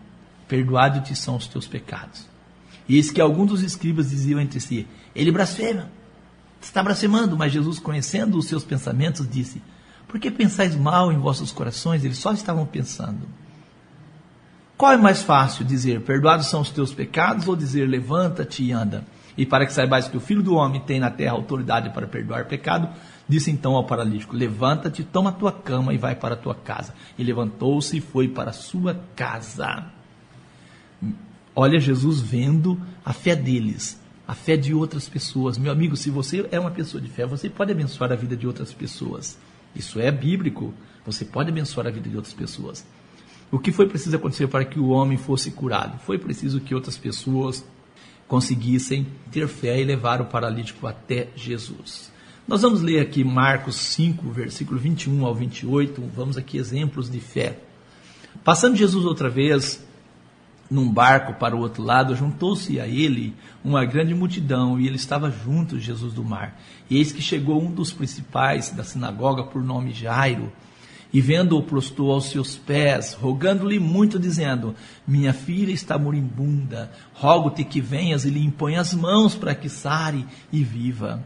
perdoados-te 0.48 1.14
são 1.18 1.36
os 1.36 1.48
teus 1.48 1.68
pecados. 1.68 2.30
E 2.88 2.96
eis 2.96 3.12
que 3.12 3.20
alguns 3.20 3.50
dos 3.50 3.62
escribas 3.62 4.10
diziam 4.10 4.40
entre 4.40 4.62
si: 4.62 4.88
Ele 5.14 5.34
blasfema, 5.34 5.92
está 6.62 6.82
blasfemando. 6.82 7.36
Mas 7.36 7.52
Jesus, 7.52 7.78
conhecendo 7.78 8.38
os 8.38 8.46
seus 8.46 8.64
pensamentos, 8.64 9.30
disse: 9.30 9.62
por 10.14 10.20
que 10.20 10.30
pensais 10.30 10.76
mal 10.76 11.12
em 11.12 11.18
vossos 11.18 11.52
corações? 11.52 12.06
Eles 12.06 12.20
só 12.20 12.32
estavam 12.34 12.68
pensando. 12.68 13.28
Qual 14.78 14.92
é 14.92 14.98
mais 14.98 15.24
fácil 15.24 15.66
dizer, 15.66 16.02
perdoados 16.02 16.46
são 16.46 16.62
os 16.62 16.70
teus 16.70 16.94
pecados, 16.94 17.48
ou 17.48 17.56
dizer, 17.56 17.90
levanta-te 17.90 18.64
e 18.64 18.72
anda? 18.72 19.04
E 19.36 19.44
para 19.44 19.66
que 19.66 19.74
saibais 19.74 20.08
que 20.08 20.16
o 20.16 20.20
Filho 20.20 20.44
do 20.44 20.54
Homem 20.54 20.80
tem 20.82 21.00
na 21.00 21.10
terra 21.10 21.32
autoridade 21.32 21.90
para 21.90 22.06
perdoar 22.06 22.46
pecado, 22.46 22.90
disse 23.28 23.50
então 23.50 23.74
ao 23.74 23.86
paralítico: 23.86 24.36
Levanta-te, 24.36 25.04
toma 25.04 25.32
a 25.32 25.34
tua 25.34 25.52
cama 25.52 25.96
e 25.96 25.98
vai 25.98 26.14
para 26.14 26.36
a 26.36 26.38
tua 26.38 26.54
casa. 26.54 26.94
E 27.18 27.24
levantou-se 27.24 27.98
e 27.98 28.00
foi 28.00 28.28
para 28.28 28.52
a 28.52 28.54
sua 28.54 29.02
casa. 29.16 29.84
Olha 31.56 31.80
Jesus 31.80 32.20
vendo 32.20 32.80
a 33.04 33.14
fé 33.14 33.36
deles, 33.36 34.00
a 34.28 34.36
fé 34.36 34.56
de 34.56 34.76
outras 34.76 35.10
pessoas. 35.10 35.58
Meu 35.58 35.72
amigo, 35.72 35.98
se 35.98 36.12
você 36.12 36.48
é 36.52 36.60
uma 36.60 36.70
pessoa 36.70 37.02
de 37.02 37.10
fé, 37.10 37.26
você 37.26 37.50
pode 37.50 37.72
abençoar 37.72 38.12
a 38.12 38.16
vida 38.16 38.38
de 38.38 38.46
outras 38.46 38.72
pessoas. 38.72 39.40
Isso 39.76 40.00
é 40.00 40.12
bíblico. 40.12 40.74
Você 41.06 41.26
pode 41.26 41.50
abençoar 41.50 41.88
a 41.88 41.92
vida 41.92 42.10
de 42.10 42.16
outras 42.16 42.34
pessoas. 42.34 42.86
O 43.52 43.60
que 43.60 43.72
foi 43.72 43.88
preciso 43.88 44.16
acontecer 44.16 44.48
para 44.48 44.66
que 44.66 44.80
o 44.80 44.90
homem 44.90 45.18
fosse 45.18 45.52
curado? 45.52 46.00
Foi 46.00 46.18
preciso 46.18 46.60
que 46.60 46.74
outras 46.74 46.98
pessoas 46.98 47.64
conseguissem 48.28 49.06
ter 49.32 49.48
fé 49.48 49.80
e 49.80 49.86
levar 49.86 50.22
o 50.22 50.26
paralítico 50.26 50.88
até 50.88 51.28
Jesus. 51.36 52.12
Nós 52.48 52.62
vamos 52.62 52.82
ler 52.82 53.00
aqui 53.00 53.24
Marcos 53.24 53.76
5, 53.76 54.30
versículo 54.32 54.80
21 54.80 55.26
ao 55.26 55.36
28. 55.36 56.02
Vamos 56.16 56.36
aqui 56.36 56.58
exemplos 56.58 57.10
de 57.10 57.20
fé. 57.20 57.60
Passando 58.44 58.76
Jesus 58.76 59.06
outra 59.06 59.30
vez 59.30 59.86
num 60.74 60.92
barco 60.92 61.36
para 61.36 61.56
o 61.56 61.60
outro 61.60 61.84
lado, 61.84 62.16
juntou-se 62.16 62.80
a 62.80 62.88
ele 62.88 63.36
uma 63.64 63.86
grande 63.86 64.16
multidão 64.16 64.80
e 64.80 64.88
ele 64.88 64.96
estava 64.96 65.30
junto 65.30 65.80
Jesus 65.80 66.14
do 66.14 66.24
mar. 66.24 66.60
E 66.90 66.98
eis 66.98 67.12
que 67.12 67.22
chegou 67.22 67.62
um 67.62 67.72
dos 67.72 67.94
principais 67.94 68.72
da 68.72 68.84
sinagoga, 68.84 69.44
por 69.44 69.64
nome 69.64 69.94
Jairo, 69.94 70.52
e 71.14 71.22
vendo-o 71.22 71.62
prostou 71.62 72.12
aos 72.12 72.26
seus 72.26 72.56
pés, 72.56 73.14
rogando-lhe 73.14 73.78
muito, 73.78 74.18
dizendo: 74.18 74.74
Minha 75.08 75.32
filha 75.32 75.72
está 75.72 75.96
moribunda, 75.96 76.92
rogo-te 77.14 77.64
que 77.64 77.80
venhas 77.80 78.26
e 78.26 78.32
lhe 78.32 78.44
impõe 78.44 78.76
as 78.76 78.96
mãos 78.96 79.36
para 79.36 79.54
que 79.54 79.70
sare 79.70 80.26
e 80.52 80.64
viva. 80.64 81.24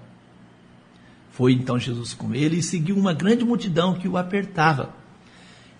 Foi 1.32 1.54
então 1.54 1.80
Jesus 1.80 2.13
com 2.13 2.36
ele 2.36 2.58
e 2.58 2.63
seguiu 2.63 2.98
uma 2.98 3.13
grande 3.13 3.46
multidão 3.46 3.94
que 3.94 4.10
o 4.10 4.18
apertava. 4.18 4.94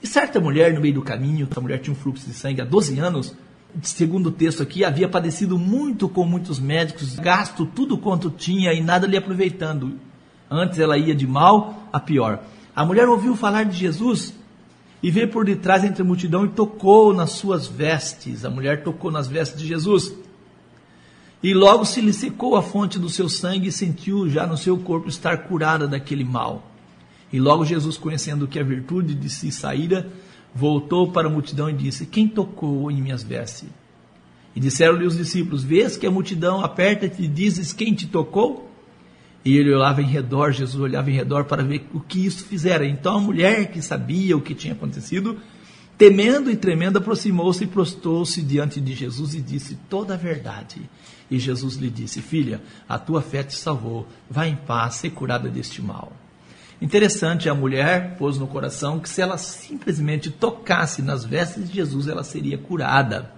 E 0.02 0.08
certa 0.08 0.40
mulher 0.40 0.74
no 0.74 0.80
meio 0.80 0.94
do 0.94 1.02
caminho, 1.02 1.50
a 1.54 1.60
mulher 1.60 1.80
tinha 1.80 1.92
um 1.92 1.98
fluxo 1.98 2.26
de 2.26 2.34
sangue 2.34 2.62
há 2.62 2.66
12 2.66 2.98
anos, 3.00 3.36
segundo 3.82 4.28
o 4.28 4.32
texto 4.32 4.64
aqui, 4.64 4.84
havia 4.84 5.08
padecido 5.08 5.58
muito 5.58 6.10
com 6.10 6.26
muitos 6.26 6.60
médicos, 6.60 7.16
gasto 7.16 7.66
tudo 7.66 7.98
quanto 7.98 8.30
tinha 8.30 8.74
e 8.74 8.82
nada 8.82 9.08
lhe 9.08 9.18
aproveitando. 9.18 10.00
Antes 10.50 10.80
ela 10.80 10.98
ia 10.98 11.14
de 11.14 11.28
mal 11.28 11.88
a 11.92 12.00
pior. 12.00 12.44
A 12.76 12.86
mulher 12.86 13.08
ouviu 13.08 13.36
falar 13.36 13.64
de 13.64 13.78
Jesus 13.78 14.34
e 15.02 15.12
veio 15.12 15.30
por 15.30 15.46
detrás 15.46 15.84
entre 15.84 16.02
a 16.02 16.06
multidão 16.06 16.46
e 16.46 16.50
tocou 16.50 17.14
nas 17.14 17.32
suas 17.32 17.68
vestes. 17.68 18.46
A 18.46 18.50
mulher 18.50 18.84
tocou 18.84 19.12
nas 19.12 19.28
vestes 19.28 19.62
de 19.62 19.68
Jesus. 19.68 20.14
E 21.44 21.54
logo 21.54 21.86
se 21.86 22.02
lhe 22.02 22.14
secou 22.14 22.56
a 22.56 22.62
fonte 22.62 22.98
do 22.98 23.10
seu 23.10 23.30
sangue 23.30 23.68
e 23.68 23.72
sentiu 23.72 24.28
já 24.28 24.48
no 24.48 24.58
seu 24.58 24.78
corpo 24.78 25.08
estar 25.08 25.38
curada 25.40 25.88
daquele 25.88 26.24
mal. 26.24 26.64
E 27.32 27.40
logo 27.40 27.66
Jesus, 27.66 27.98
conhecendo 27.98 28.48
que 28.48 28.60
a 28.60 28.64
virtude 28.64 29.14
de 29.14 29.30
si 29.30 29.52
saíra, 29.52 30.10
voltou 30.58 31.12
para 31.12 31.28
a 31.28 31.32
multidão 31.32 31.70
e 31.70 31.74
disse: 31.74 32.06
Quem 32.06 32.28
tocou 32.28 32.90
em 32.90 33.02
minhas 33.02 33.24
vestes? 33.24 33.70
E 34.56 34.60
disseram-lhe 34.60 35.06
os 35.06 35.16
discípulos: 35.16 35.64
Vês 35.64 35.96
que 35.96 36.08
a 36.08 36.12
multidão 36.12 36.64
aperta-te 36.64 37.22
e 37.22 37.28
dizes: 37.28 37.72
Quem 37.72 37.94
te 37.94 38.08
tocou? 38.08 38.68
E 39.46 39.56
ele 39.56 39.74
olhava 39.74 40.02
em 40.02 40.08
redor, 40.08 40.52
Jesus 40.52 40.82
olhava 40.82 41.10
em 41.12 41.14
redor 41.14 41.46
para 41.46 41.64
ver 41.64 41.88
o 41.94 42.00
que 42.00 42.26
isso 42.26 42.44
fizera. 42.44 42.86
Então 42.86 43.18
a 43.18 43.22
mulher 43.22 43.72
que 43.72 43.82
sabia 43.82 44.36
o 44.36 44.42
que 44.42 44.56
tinha 44.56 44.74
acontecido, 44.74 45.38
temendo 45.98 46.50
e 46.50 46.56
tremendo, 46.58 46.98
aproximou-se 46.98 47.64
e 47.64 47.68
prostou-se 47.68 48.42
diante 48.42 48.82
de 48.82 48.94
Jesus 48.94 49.36
e 49.36 49.42
disse 49.42 49.78
toda 49.88 50.16
a 50.16 50.18
verdade. 50.18 50.82
E 51.30 51.38
Jesus 51.38 51.76
lhe 51.76 51.90
disse: 51.90 52.20
Filha, 52.20 52.60
a 52.90 52.98
tua 52.98 53.22
fé 53.22 53.44
te 53.44 53.56
salvou, 53.56 54.08
vá 54.30 54.48
em 54.48 54.56
paz, 54.56 54.96
ser 54.96 55.12
curada 55.12 55.50
deste 55.50 55.82
mal. 55.82 56.12
Interessante, 56.80 57.50
a 57.50 57.56
mulher 57.56 58.16
pôs 58.18 58.38
no 58.38 58.46
coração 58.46 59.00
que 59.00 59.10
se 59.10 59.22
ela 59.22 59.38
simplesmente 59.38 60.30
tocasse 60.30 61.02
nas 61.02 61.26
vestes 61.26 61.68
de 61.68 61.76
Jesus, 61.76 62.08
ela 62.08 62.24
seria 62.24 62.58
curada. 62.58 63.32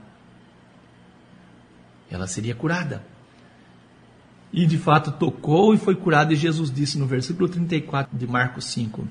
Ela 2.12 2.28
seria 2.28 2.54
curada. 2.54 3.02
E 4.52 4.66
de 4.66 4.78
fato 4.78 5.12
tocou 5.12 5.74
e 5.74 5.78
foi 5.78 5.96
curada, 5.96 6.34
e 6.34 6.36
Jesus 6.36 6.72
disse 6.72 6.98
no 6.98 7.06
versículo 7.06 7.48
34 7.48 8.18
de 8.18 8.28
Marcos 8.28 8.66
5: 8.66 9.08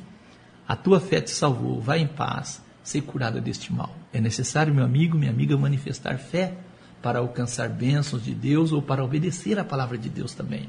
A 0.67 0.77
tua 0.77 1.01
fé 1.01 1.21
te 1.21 1.31
salvou, 1.31 1.81
vai 1.81 2.01
em 2.01 2.07
paz, 2.07 2.63
ser 2.83 3.03
curada 3.03 3.41
deste 3.41 3.73
mal. 3.73 3.95
É 4.13 4.21
necessário, 4.21 4.75
meu 4.75 4.85
amigo, 4.85 5.17
minha 5.17 5.31
amiga, 5.31 5.57
manifestar 5.57 6.19
fé 6.19 6.55
para 7.01 7.21
alcançar 7.21 7.69
bênçãos 7.69 8.25
de 8.25 8.35
Deus 8.35 8.73
ou 8.73 8.83
para 8.83 9.05
obedecer 9.05 9.59
a 9.59 9.65
palavra 9.65 9.97
de 9.97 10.09
Deus 10.09 10.35
também. 10.35 10.69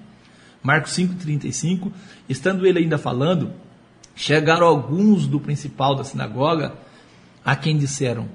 Marcos 0.62 0.92
5,35, 0.94 1.92
estando 2.28 2.66
ele 2.66 2.80
ainda 2.80 2.98
falando, 2.98 3.54
chegaram 4.16 4.68
alguns 4.68 5.26
do 5.26 5.40
principal 5.40 5.96
da 5.96 6.04
sinagoga, 6.04 6.74
a 7.44 7.56
quem 7.56 7.78
disseram, 7.78 8.28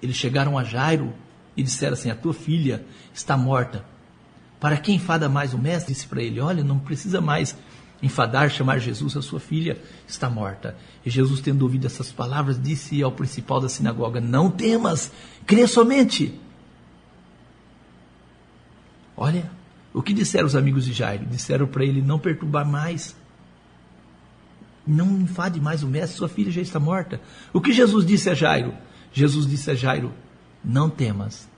eles 0.00 0.16
chegaram 0.16 0.56
a 0.56 0.64
Jairo 0.64 1.12
e 1.56 1.62
disseram 1.62 1.94
assim: 1.94 2.10
A 2.10 2.14
tua 2.14 2.32
filha 2.32 2.84
está 3.12 3.36
morta. 3.36 3.84
Para 4.60 4.76
quem 4.76 4.96
enfada 4.96 5.28
mais 5.28 5.52
o 5.52 5.58
mestre? 5.58 5.92
Disse 5.92 6.06
para 6.06 6.22
ele: 6.22 6.40
Olha, 6.40 6.62
não 6.62 6.78
precisa 6.78 7.20
mais 7.20 7.56
enfadar, 8.02 8.50
chamar 8.50 8.78
Jesus, 8.78 9.16
a 9.16 9.22
sua 9.22 9.38
filha 9.38 9.80
está 10.06 10.28
morta. 10.28 10.76
E 11.04 11.10
Jesus, 11.10 11.40
tendo 11.40 11.62
ouvido 11.62 11.86
essas 11.86 12.10
palavras, 12.10 12.60
disse 12.60 13.02
ao 13.02 13.12
principal 13.12 13.60
da 13.60 13.68
sinagoga: 13.68 14.20
Não 14.20 14.50
temas, 14.50 15.12
crê 15.44 15.66
somente. 15.66 16.38
Olha, 19.16 19.50
o 19.94 20.02
que 20.02 20.12
disseram 20.12 20.46
os 20.46 20.56
amigos 20.56 20.84
de 20.84 20.92
Jairo? 20.92 21.26
Disseram 21.26 21.66
para 21.66 21.84
ele 21.84 22.00
não 22.00 22.18
perturbar 22.18 22.66
mais. 22.66 23.14
Não 24.86 25.20
enfade 25.20 25.60
mais 25.60 25.82
o 25.82 25.86
mestre, 25.86 26.16
sua 26.16 26.28
filha 26.28 26.50
já 26.50 26.60
está 26.60 26.80
morta. 26.80 27.20
O 27.52 27.60
que 27.60 27.72
Jesus 27.72 28.04
disse 28.04 28.30
a 28.30 28.34
Jairo? 28.34 28.74
Jesus 29.12 29.46
disse 29.46 29.70
a 29.70 29.74
Jairo: 29.74 30.12
Não 30.64 30.88
temas, 30.88 31.48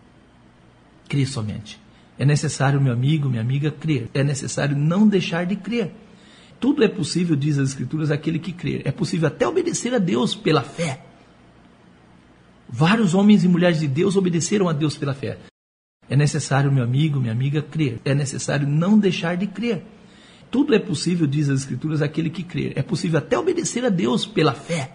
crê 1.09 1.25
somente. 1.25 1.81
É 2.19 2.25
necessário, 2.25 2.81
meu 2.81 2.93
amigo, 2.93 3.29
minha 3.29 3.41
amiga, 3.41 3.71
crer. 3.71 4.09
É 4.13 4.23
necessário 4.23 4.77
não 4.77 5.09
deixar 5.09 5.47
de 5.47 5.57
crer. 5.57 5.93
Tudo 6.61 6.85
é 6.85 6.89
possível, 6.89 7.35
diz 7.35 7.59
as 7.59 7.71
Escrituras, 7.71 8.11
aquele 8.11 8.39
que 8.39 8.53
crer. 8.53 8.83
É 8.85 8.93
possível 8.93 9.29
até 9.29 9.47
obedecer 9.47 9.95
a 9.95 9.99
Deus 9.99 10.35
pela 10.35 10.63
fé. 10.63 11.05
Vários 12.69 13.15
homens 13.15 13.45
e 13.45 13.49
mulheres 13.49 13.81
de 13.81 13.89
Deus 13.89 14.17
obedeceram 14.17 14.69
a 14.69 14.73
Deus 14.73 14.97
pela 14.97 15.15
fé. 15.15 15.39
É 16.09 16.17
necessário, 16.17 16.71
meu 16.71 16.85
amigo, 16.85 17.19
minha 17.19 17.33
amiga, 17.33 17.63
crer. 17.63 18.01
É 18.05 18.15
necessário 18.15 18.67
não 18.67 18.99
deixar 18.99 19.37
de 19.37 19.47
crer. 19.47 19.83
Tudo 20.51 20.75
é 20.75 20.79
possível, 20.79 21.27
diz 21.27 21.49
as 21.49 21.61
Escrituras, 21.61 22.03
aquele 22.03 22.31
que 22.31 22.43
crer. 22.43 22.73
É 22.77 22.83
possível 22.83 23.19
até 23.19 23.39
obedecer 23.39 23.85
a 23.85 23.89
Deus 23.89 24.25
pela 24.25 24.53
fé. 24.53 24.93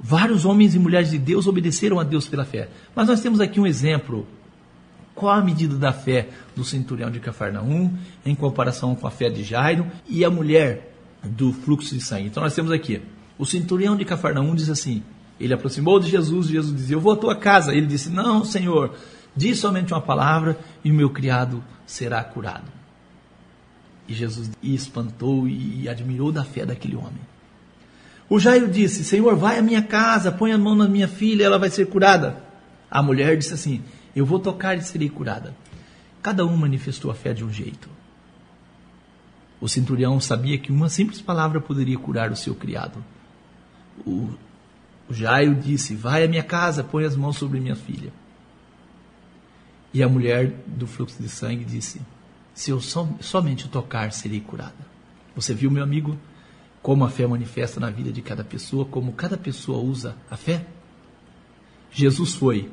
Vários 0.00 0.44
homens 0.44 0.74
e 0.74 0.78
mulheres 0.78 1.10
de 1.10 1.18
Deus 1.18 1.46
obedeceram 1.46 2.00
a 2.00 2.04
Deus 2.04 2.26
pela 2.26 2.44
fé. 2.44 2.68
Mas 2.94 3.08
nós 3.08 3.20
temos 3.20 3.40
aqui 3.40 3.60
um 3.60 3.66
exemplo. 3.66 4.26
Qual 5.14 5.32
a 5.32 5.42
medida 5.42 5.76
da 5.76 5.92
fé 5.92 6.28
do 6.56 6.64
centurião 6.64 7.10
de 7.10 7.20
Cafarnaum 7.20 7.92
em 8.26 8.34
comparação 8.34 8.94
com 8.96 9.06
a 9.06 9.10
fé 9.10 9.30
de 9.30 9.44
Jairo 9.44 9.86
e 10.08 10.24
a 10.24 10.30
mulher 10.30 10.92
do 11.22 11.52
fluxo 11.52 11.94
de 11.94 12.00
sangue? 12.00 12.26
Então 12.26 12.42
nós 12.42 12.54
temos 12.54 12.72
aqui, 12.72 13.00
o 13.38 13.46
centurião 13.46 13.96
de 13.96 14.04
Cafarnaum 14.04 14.54
diz 14.54 14.68
assim: 14.68 15.02
Ele 15.38 15.54
aproximou 15.54 16.00
de 16.00 16.10
Jesus, 16.10 16.48
Jesus 16.48 16.74
dizia: 16.74 16.96
Eu 16.96 17.00
vou 17.00 17.12
à 17.12 17.16
tua 17.16 17.36
casa. 17.36 17.72
Ele 17.72 17.86
disse: 17.86 18.10
Não, 18.10 18.44
Senhor, 18.44 18.94
diz 19.36 19.58
somente 19.58 19.92
uma 19.92 20.00
palavra 20.00 20.58
e 20.84 20.90
o 20.90 20.94
meu 20.94 21.10
criado 21.10 21.62
será 21.86 22.22
curado. 22.22 22.70
E 24.06 24.14
Jesus 24.14 24.50
espantou 24.62 25.48
e 25.48 25.88
admirou 25.88 26.30
da 26.30 26.44
fé 26.44 26.66
daquele 26.66 26.96
homem. 26.96 27.20
O 28.28 28.38
Jairo 28.38 28.68
disse: 28.68 29.04
Senhor, 29.04 29.36
vai 29.36 29.58
à 29.58 29.62
minha 29.62 29.82
casa, 29.82 30.32
põe 30.32 30.52
a 30.52 30.58
mão 30.58 30.74
na 30.74 30.88
minha 30.88 31.08
filha, 31.08 31.44
ela 31.44 31.58
vai 31.58 31.70
ser 31.70 31.86
curada. 31.86 32.42
A 32.90 33.02
mulher 33.02 33.36
disse 33.36 33.54
assim: 33.54 33.82
Eu 34.14 34.26
vou 34.26 34.38
tocar 34.38 34.76
e 34.76 34.82
serei 34.82 35.08
curada. 35.08 35.54
Cada 36.22 36.44
um 36.44 36.56
manifestou 36.56 37.10
a 37.10 37.14
fé 37.14 37.32
de 37.32 37.44
um 37.44 37.50
jeito. 37.50 37.88
O 39.60 39.68
centurião 39.68 40.20
sabia 40.20 40.58
que 40.58 40.72
uma 40.72 40.88
simples 40.88 41.20
palavra 41.20 41.60
poderia 41.60 41.98
curar 41.98 42.30
o 42.30 42.36
seu 42.36 42.54
criado. 42.54 43.02
O, 44.06 44.30
o 45.08 45.14
Jairo 45.14 45.54
disse: 45.54 45.94
Vai 45.94 46.24
à 46.24 46.28
minha 46.28 46.42
casa, 46.42 46.84
põe 46.84 47.04
as 47.04 47.16
mãos 47.16 47.36
sobre 47.36 47.60
minha 47.60 47.76
filha. 47.76 48.12
E 49.94 50.02
a 50.02 50.08
mulher 50.08 50.52
do 50.66 50.86
fluxo 50.86 51.22
de 51.22 51.28
sangue 51.28 51.64
disse: 51.64 52.02
Se 52.52 52.70
eu 52.70 52.80
som, 52.80 53.16
somente 53.20 53.68
tocar, 53.68 54.12
serei 54.12 54.40
curada. 54.40 54.74
Você 55.34 55.54
viu, 55.54 55.70
meu 55.70 55.82
amigo, 55.82 56.18
como 56.82 57.04
a 57.04 57.08
fé 57.08 57.26
manifesta 57.26 57.80
na 57.80 57.88
vida 57.88 58.12
de 58.12 58.20
cada 58.20 58.44
pessoa, 58.44 58.84
como 58.84 59.12
cada 59.12 59.38
pessoa 59.38 59.78
usa 59.78 60.16
a 60.30 60.36
fé? 60.36 60.66
Jesus 61.90 62.34
foi. 62.34 62.70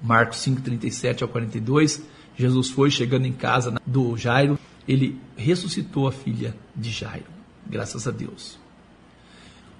Marcos 0.00 0.38
5, 0.38 0.62
37 0.62 1.22
ao 1.22 1.28
42. 1.28 2.02
Jesus 2.36 2.70
foi 2.70 2.90
chegando 2.90 3.26
em 3.26 3.32
casa 3.32 3.78
do 3.84 4.16
Jairo 4.16 4.58
ele 4.86 5.20
ressuscitou 5.36 6.08
a 6.08 6.12
filha 6.12 6.56
de 6.74 6.90
Jairo. 6.90 7.26
Graças 7.66 8.06
a 8.06 8.10
Deus. 8.10 8.58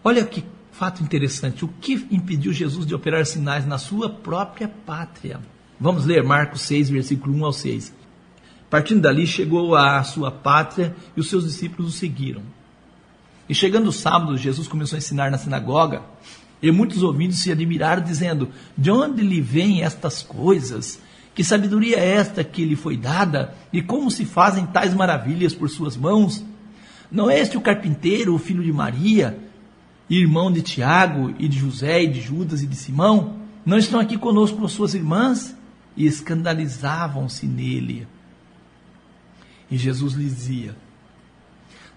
Olha 0.05 0.25
que 0.25 0.45
fato 0.71 1.03
interessante. 1.03 1.65
O 1.65 1.69
que 1.69 2.07
impediu 2.11 2.53
Jesus 2.53 2.87
de 2.87 2.95
operar 2.95 3.27
sinais 3.27 3.67
na 3.67 3.79
sua 3.79 4.09
própria 4.09 4.69
pátria? 4.69 5.41
Vamos 5.83 6.07
ler 6.07 6.23
Marcos 6.23 6.61
6, 6.61 6.91
versículo 6.91 7.37
1 7.39 7.45
ao 7.45 7.53
6. 7.53 7.93
Partindo 8.71 9.01
dali, 9.01 9.27
chegou 9.27 9.75
à 9.75 10.01
sua 10.05 10.31
pátria 10.31 10.95
e 11.17 11.19
os 11.19 11.29
seus 11.29 11.43
discípulos 11.43 11.93
o 11.93 11.99
seguiram. 11.99 12.41
E 13.49 13.55
chegando 13.55 13.89
o 13.89 13.93
sábado, 13.93 14.37
Jesus 14.37 14.69
começou 14.69 14.95
a 14.95 14.99
ensinar 14.99 15.29
na 15.29 15.39
sinagoga. 15.39 16.03
E 16.63 16.71
muitos 16.71 17.03
ouvindo 17.03 17.35
se 17.35 17.51
admiraram, 17.51 18.01
dizendo: 18.01 18.51
De 18.79 18.93
onde 18.93 19.23
lhe 19.23 19.41
vêm 19.41 19.83
estas 19.83 20.23
coisas? 20.23 21.01
Que 21.35 21.43
sabedoria 21.43 21.97
é 21.97 22.11
esta 22.11 22.45
que 22.45 22.65
lhe 22.65 22.77
foi 22.77 22.97
dada? 22.97 23.53
E 23.73 23.83
como 23.83 24.09
se 24.09 24.25
fazem 24.25 24.65
tais 24.65 24.95
maravilhas 24.95 25.53
por 25.53 25.69
suas 25.69 25.97
mãos? 25.97 26.45
Não 27.11 27.29
é 27.29 27.41
este 27.41 27.57
o 27.57 27.61
carpinteiro, 27.61 28.33
o 28.33 28.39
filho 28.39 28.63
de 28.63 28.73
Maria, 28.73 29.37
irmão 30.09 30.53
de 30.53 30.63
Tiago, 30.63 31.35
e 31.41 31.49
de 31.49 31.59
José, 31.59 32.05
e 32.05 32.07
de 32.07 32.21
Judas, 32.21 32.63
e 32.63 32.69
de 32.69 32.77
Simão? 32.77 33.35
Não 33.67 33.79
estão 33.79 33.99
aqui 33.99 34.17
conosco 34.17 34.65
as 34.65 34.71
suas 34.71 34.95
irmãs? 34.95 35.57
E 35.97 36.07
escandalizavam-se 36.07 37.47
nele. 37.47 38.07
E 39.71 39.77
Jesus 39.77 40.15
lhes 40.15 40.35
dizia: 40.35 40.77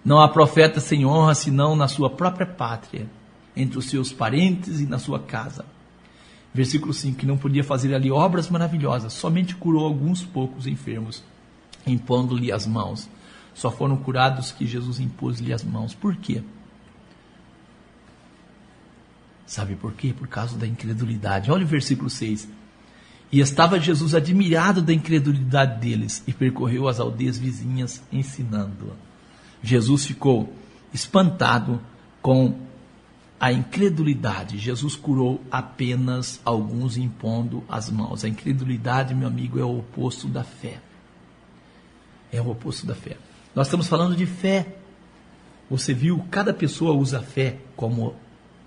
Não 0.04 0.20
há 0.20 0.28
profeta 0.28 0.80
sem 0.80 1.04
honra 1.04 1.34
senão 1.34 1.76
na 1.76 1.88
sua 1.88 2.10
própria 2.10 2.46
pátria, 2.46 3.08
entre 3.54 3.78
os 3.78 3.86
seus 3.86 4.12
parentes 4.12 4.80
e 4.80 4.86
na 4.86 4.98
sua 4.98 5.18
casa. 5.18 5.64
Versículo 6.54 6.94
5: 6.94 7.18
que 7.18 7.26
não 7.26 7.36
podia 7.36 7.62
fazer 7.62 7.94
ali 7.94 8.10
obras 8.10 8.48
maravilhosas, 8.48 9.12
somente 9.12 9.54
curou 9.54 9.84
alguns 9.84 10.24
poucos 10.24 10.66
enfermos, 10.66 11.22
impondo-lhe 11.86 12.50
as 12.50 12.66
mãos. 12.66 13.08
Só 13.54 13.70
foram 13.70 13.96
curados 13.96 14.52
que 14.52 14.66
Jesus 14.66 14.98
impôs-lhe 14.98 15.52
as 15.52 15.62
mãos. 15.62 15.94
Por 15.94 16.16
quê? 16.16 16.42
Sabe 19.46 19.76
por 19.76 19.92
quê? 19.92 20.12
Por 20.12 20.28
causa 20.28 20.58
da 20.58 20.66
incredulidade. 20.66 21.50
Olha 21.50 21.64
o 21.64 21.68
versículo 21.68 22.10
6. 22.10 22.48
E 23.36 23.40
estava 23.40 23.78
Jesus 23.78 24.14
admirado 24.14 24.80
da 24.80 24.94
incredulidade 24.94 25.78
deles 25.78 26.24
e 26.26 26.32
percorreu 26.32 26.88
as 26.88 26.98
aldeias 26.98 27.36
vizinhas 27.36 28.02
ensinando. 28.10 28.94
Jesus 29.62 30.06
ficou 30.06 30.50
espantado 30.90 31.78
com 32.22 32.58
a 33.38 33.52
incredulidade. 33.52 34.56
Jesus 34.56 34.96
curou 34.96 35.42
apenas 35.50 36.40
alguns 36.46 36.96
impondo 36.96 37.62
as 37.68 37.90
mãos. 37.90 38.24
A 38.24 38.28
incredulidade, 38.30 39.14
meu 39.14 39.28
amigo, 39.28 39.60
é 39.60 39.64
o 39.64 39.80
oposto 39.80 40.28
da 40.28 40.42
fé. 40.42 40.80
É 42.32 42.40
o 42.40 42.48
oposto 42.48 42.86
da 42.86 42.94
fé. 42.94 43.18
Nós 43.54 43.66
estamos 43.66 43.86
falando 43.86 44.16
de 44.16 44.24
fé. 44.24 44.78
Você 45.68 45.92
viu, 45.92 46.24
cada 46.30 46.54
pessoa 46.54 46.94
usa 46.94 47.18
a 47.18 47.22
fé 47.22 47.58
como, 47.76 48.16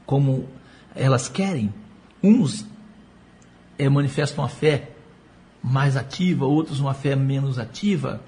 como 0.05 0.47
elas 0.93 1.27
querem. 1.27 1.73
Uns 2.21 2.68
é, 3.79 3.87
manifestam 3.89 4.43
a 4.43 4.49
fé 4.49 4.89
mais 5.63 5.95
ativa, 5.95 6.45
outros 6.45 6.79
uma 6.79 6.93
fé 6.93 7.15
menos 7.15 7.57
ativa. 7.57 8.21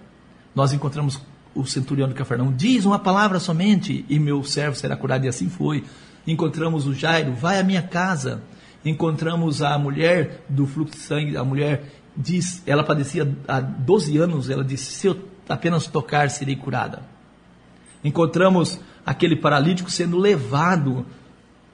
Nós 0.55 0.73
encontramos 0.73 1.21
o 1.53 1.65
centurião 1.65 2.07
de 2.07 2.15
Cafarnaum, 2.15 2.53
diz 2.53 2.85
uma 2.85 2.97
palavra 2.97 3.37
somente 3.39 4.05
e 4.07 4.17
meu 4.17 4.41
servo 4.43 4.75
será 4.75 4.95
curado, 4.95 5.25
e 5.25 5.27
assim 5.27 5.49
foi 5.49 5.83
encontramos 6.25 6.87
o 6.87 6.93
Jairo, 6.93 7.33
vai 7.33 7.59
à 7.59 7.63
minha 7.63 7.81
casa. 7.81 8.41
Encontramos 8.83 9.61
a 9.61 9.77
mulher 9.77 10.43
do 10.47 10.65
fluxo 10.65 10.95
de 10.95 11.03
sangue, 11.03 11.37
a 11.37 11.43
mulher 11.43 11.83
diz, 12.15 12.63
ela 12.65 12.83
padecia 12.83 13.29
há 13.47 13.59
12 13.59 14.17
anos, 14.17 14.49
ela 14.49 14.63
disse: 14.63 14.91
Se 14.91 15.07
eu 15.07 15.19
apenas 15.47 15.87
tocar, 15.87 16.29
serei 16.29 16.55
curada. 16.55 17.03
Encontramos 18.03 18.79
aquele 19.05 19.35
paralítico 19.35 19.91
sendo 19.91 20.17
levado 20.17 21.05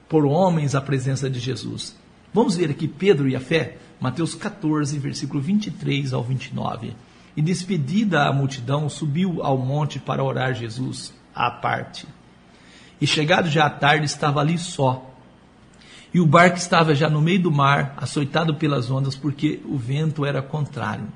por 0.08 0.26
homens 0.26 0.74
à 0.74 0.80
presença 0.80 1.30
de 1.30 1.38
Jesus. 1.38 1.96
Vamos 2.38 2.56
ver 2.56 2.70
aqui 2.70 2.86
Pedro 2.86 3.28
e 3.28 3.34
a 3.34 3.40
fé, 3.40 3.78
Mateus 4.00 4.32
14, 4.32 4.96
versículo 5.00 5.40
23 5.40 6.12
ao 6.12 6.22
29. 6.22 6.94
E 7.36 7.42
despedida 7.42 8.28
a 8.28 8.32
multidão, 8.32 8.88
subiu 8.88 9.42
ao 9.42 9.58
monte 9.58 9.98
para 9.98 10.22
orar 10.22 10.54
Jesus 10.54 11.12
à 11.34 11.50
parte. 11.50 12.06
E 13.00 13.08
chegado 13.08 13.48
já 13.48 13.66
à 13.66 13.70
tarde, 13.70 14.04
estava 14.04 14.38
ali 14.38 14.56
só. 14.56 15.04
E 16.14 16.20
o 16.20 16.26
barco 16.26 16.58
estava 16.58 16.94
já 16.94 17.10
no 17.10 17.20
meio 17.20 17.42
do 17.42 17.50
mar, 17.50 17.94
açoitado 17.96 18.54
pelas 18.54 18.88
ondas, 18.88 19.16
porque 19.16 19.60
o 19.64 19.76
vento 19.76 20.24
era 20.24 20.40
contrário. 20.40 21.08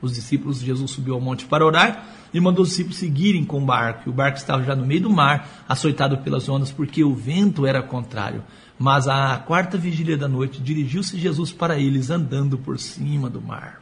Os 0.00 0.12
discípulos 0.14 0.60
Jesus 0.60 0.90
subiu 0.90 1.14
ao 1.14 1.20
monte 1.20 1.46
para 1.46 1.64
orar 1.64 2.06
e 2.32 2.40
mandou 2.40 2.62
os 2.62 2.70
discípulos 2.70 2.98
seguirem 2.98 3.44
com 3.44 3.62
o 3.62 3.64
barco. 3.64 4.02
E 4.06 4.10
o 4.10 4.12
barco 4.12 4.36
estava 4.36 4.62
já 4.62 4.76
no 4.76 4.84
meio 4.84 5.02
do 5.02 5.10
mar, 5.10 5.64
açoitado 5.68 6.18
pelas 6.18 6.48
ondas, 6.48 6.70
porque 6.70 7.02
o 7.02 7.14
vento 7.14 7.66
era 7.66 7.82
contrário. 7.82 8.44
Mas 8.78 9.08
à 9.08 9.38
quarta 9.38 9.78
vigília 9.78 10.18
da 10.18 10.28
noite, 10.28 10.60
dirigiu-se 10.60 11.18
Jesus 11.18 11.50
para 11.50 11.78
eles, 11.78 12.10
andando 12.10 12.58
por 12.58 12.78
cima 12.78 13.30
do 13.30 13.40
mar. 13.40 13.80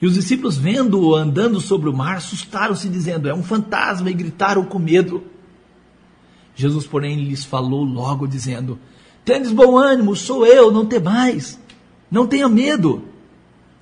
E 0.00 0.06
os 0.06 0.14
discípulos, 0.14 0.58
vendo-o 0.58 1.14
andando 1.14 1.60
sobre 1.60 1.88
o 1.88 1.96
mar, 1.96 2.16
assustaram-se, 2.16 2.88
dizendo: 2.88 3.28
É 3.28 3.34
um 3.34 3.42
fantasma, 3.42 4.10
e 4.10 4.14
gritaram 4.14 4.64
com 4.64 4.78
medo. 4.78 5.22
Jesus, 6.54 6.86
porém, 6.86 7.24
lhes 7.24 7.44
falou 7.44 7.84
logo, 7.84 8.26
dizendo: 8.26 8.78
Tendes 9.24 9.52
bom 9.52 9.78
ânimo, 9.78 10.14
sou 10.16 10.44
eu, 10.44 10.70
não 10.70 10.84
temais, 10.84 11.58
não 12.10 12.26
tenha 12.26 12.48
medo. 12.48 13.11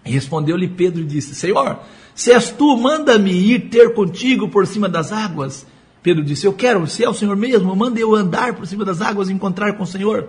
Respondeu-lhe 0.04 0.68
Pedro 0.68 1.02
e 1.02 1.06
disse: 1.06 1.34
Senhor, 1.34 1.80
se 2.14 2.32
és 2.32 2.50
tu, 2.50 2.76
manda-me 2.76 3.32
ir 3.32 3.68
ter 3.68 3.94
contigo 3.94 4.48
por 4.48 4.66
cima 4.66 4.88
das 4.88 5.12
águas. 5.12 5.66
Pedro 6.02 6.24
disse: 6.24 6.46
Eu 6.46 6.52
quero, 6.52 6.86
se 6.86 7.04
é 7.04 7.08
o 7.08 7.14
Senhor 7.14 7.36
mesmo, 7.36 7.74
manda 7.76 8.00
eu 8.00 8.14
andar 8.14 8.54
por 8.54 8.66
cima 8.66 8.84
das 8.84 9.00
águas 9.00 9.28
e 9.28 9.32
encontrar 9.32 9.74
com 9.74 9.82
o 9.82 9.86
Senhor. 9.86 10.28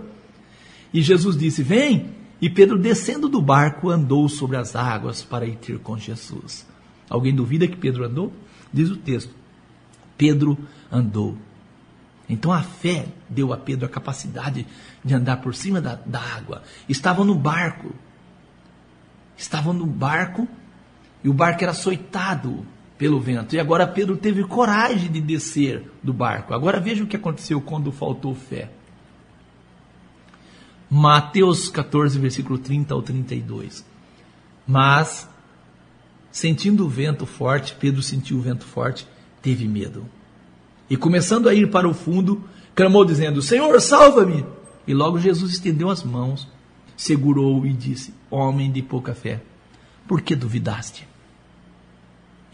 E 0.92 1.02
Jesus 1.02 1.36
disse: 1.36 1.62
Vem. 1.62 2.22
E 2.40 2.50
Pedro, 2.50 2.76
descendo 2.76 3.28
do 3.28 3.40
barco, 3.40 3.88
andou 3.88 4.28
sobre 4.28 4.56
as 4.56 4.74
águas 4.74 5.22
para 5.22 5.46
ir 5.46 5.54
ter 5.56 5.78
com 5.78 5.96
Jesus. 5.96 6.66
Alguém 7.08 7.32
duvida 7.32 7.68
que 7.68 7.76
Pedro 7.76 8.04
andou? 8.04 8.32
Diz 8.72 8.90
o 8.90 8.96
texto: 8.96 9.30
Pedro 10.18 10.58
andou 10.90 11.36
então 12.32 12.50
a 12.50 12.62
fé 12.62 13.06
deu 13.28 13.52
a 13.52 13.58
Pedro 13.58 13.84
a 13.84 13.88
capacidade 13.88 14.66
de 15.04 15.14
andar 15.14 15.38
por 15.42 15.54
cima 15.54 15.82
da, 15.82 15.96
da 16.06 16.18
água. 16.18 16.62
Estavam 16.88 17.26
no 17.26 17.34
barco. 17.34 17.94
Estavam 19.36 19.72
no 19.72 19.86
barco 19.86 20.46
e 21.22 21.28
o 21.28 21.32
barco 21.34 21.62
era 21.62 21.72
açoitado 21.72 22.66
pelo 22.98 23.20
vento. 23.20 23.54
E 23.54 23.60
agora 23.60 23.86
Pedro 23.86 24.16
teve 24.16 24.44
coragem 24.44 25.10
de 25.10 25.20
descer 25.20 25.90
do 26.02 26.12
barco. 26.12 26.54
Agora 26.54 26.80
veja 26.80 27.04
o 27.04 27.06
que 27.06 27.16
aconteceu 27.16 27.60
quando 27.60 27.90
faltou 27.90 28.34
fé. 28.34 28.70
Mateus 30.88 31.68
14, 31.68 32.18
versículo 32.18 32.58
30 32.58 32.92
ao 32.92 33.02
32. 33.02 33.84
Mas, 34.66 35.28
sentindo 36.30 36.84
o 36.84 36.88
vento 36.88 37.26
forte, 37.26 37.74
Pedro 37.74 38.02
sentiu 38.02 38.36
o 38.36 38.42
vento 38.42 38.64
forte, 38.64 39.08
teve 39.40 39.66
medo 39.66 40.06
e 40.92 40.96
começando 40.96 41.48
a 41.48 41.54
ir 41.54 41.70
para 41.70 41.88
o 41.88 41.94
fundo, 41.94 42.44
clamou 42.74 43.02
dizendo: 43.02 43.40
Senhor, 43.40 43.80
salva-me! 43.80 44.44
E 44.86 44.92
logo 44.92 45.18
Jesus 45.18 45.52
estendeu 45.52 45.88
as 45.88 46.02
mãos, 46.02 46.46
segurou-o 47.02 47.66
e 47.66 47.72
disse: 47.72 48.14
Homem 48.30 48.70
de 48.70 48.80
pouca 48.80 49.12
fé, 49.12 49.42
por 50.06 50.22
que 50.22 50.36
duvidaste? 50.36 51.06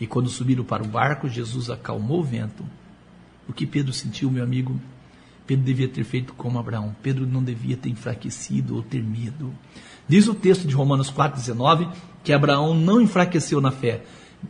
E 0.01 0.07
quando 0.07 0.29
subiram 0.31 0.65
para 0.65 0.83
o 0.83 0.89
barco, 0.89 1.29
Jesus 1.29 1.69
acalmou 1.69 2.21
o 2.21 2.25
vento. 2.25 2.65
O 3.47 3.53
que 3.53 3.67
Pedro 3.67 3.93
sentiu, 3.93 4.31
meu 4.31 4.43
amigo, 4.43 4.81
Pedro 5.47 5.65
devia 5.65 5.89
ter 5.89 6.05
feito 6.05 6.33
como 6.33 6.59
Abraão. 6.59 6.97
Pedro 7.03 7.27
não 7.27 7.43
devia 7.43 7.77
ter 7.77 7.91
enfraquecido 7.91 8.77
ou 8.77 8.83
ter 8.83 9.03
medo. 9.03 9.53
Diz 10.07 10.29
o 10.29 10.35
texto 10.35 10.67
de 10.67 10.75
Romanos 10.75 11.13
4,19 11.13 11.93
que 12.25 12.33
Abraão 12.33 12.75
não 12.75 13.01
enfraqueceu 13.03 13.61
na 13.61 13.71
fé. 13.71 14.03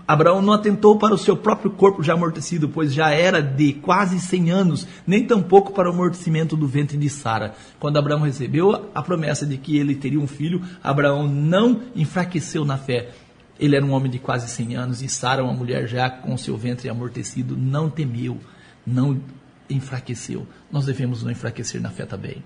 Abraão 0.06 0.42
não 0.42 0.52
atentou 0.52 0.98
para 0.98 1.14
o 1.14 1.18
seu 1.18 1.36
próprio 1.36 1.70
corpo 1.70 2.02
já 2.02 2.14
amortecido, 2.14 2.68
pois 2.68 2.92
já 2.92 3.10
era 3.10 3.42
de 3.42 3.72
quase 3.74 4.20
100 4.20 4.50
anos, 4.50 4.86
nem 5.06 5.26
tampouco 5.26 5.72
para 5.72 5.88
o 5.88 5.92
amortecimento 5.92 6.56
do 6.56 6.66
ventre 6.66 6.96
de 6.96 7.08
Sara. 7.08 7.54
Quando 7.78 7.98
Abraão 7.98 8.22
recebeu 8.22 8.90
a 8.94 9.02
promessa 9.02 9.46
de 9.46 9.56
que 9.56 9.76
ele 9.76 9.94
teria 9.94 10.20
um 10.20 10.26
filho, 10.26 10.62
Abraão 10.82 11.26
não 11.26 11.82
enfraqueceu 11.94 12.64
na 12.64 12.76
fé. 12.76 13.10
Ele 13.58 13.76
era 13.76 13.84
um 13.84 13.92
homem 13.92 14.10
de 14.10 14.18
quase 14.18 14.48
100 14.48 14.76
anos 14.76 15.02
e 15.02 15.08
Sara, 15.08 15.42
uma 15.42 15.52
mulher 15.52 15.86
já 15.88 16.08
com 16.08 16.36
seu 16.36 16.56
ventre 16.56 16.88
amortecido, 16.88 17.56
não 17.56 17.90
temeu, 17.90 18.38
não 18.86 19.20
enfraqueceu. 19.68 20.46
Nós 20.70 20.86
devemos 20.86 21.22
não 21.22 21.30
enfraquecer 21.30 21.80
na 21.80 21.90
fé 21.90 22.06
também. 22.06 22.42